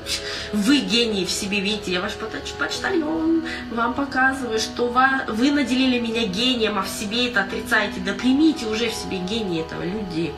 [0.53, 2.13] Вы гений в себе видите, я ваш
[2.57, 4.87] почтальон, вам показываю, что
[5.27, 7.99] вы наделили меня гением, а в себе это отрицаете.
[8.05, 10.33] Да примите уже в себе гений этого, люди.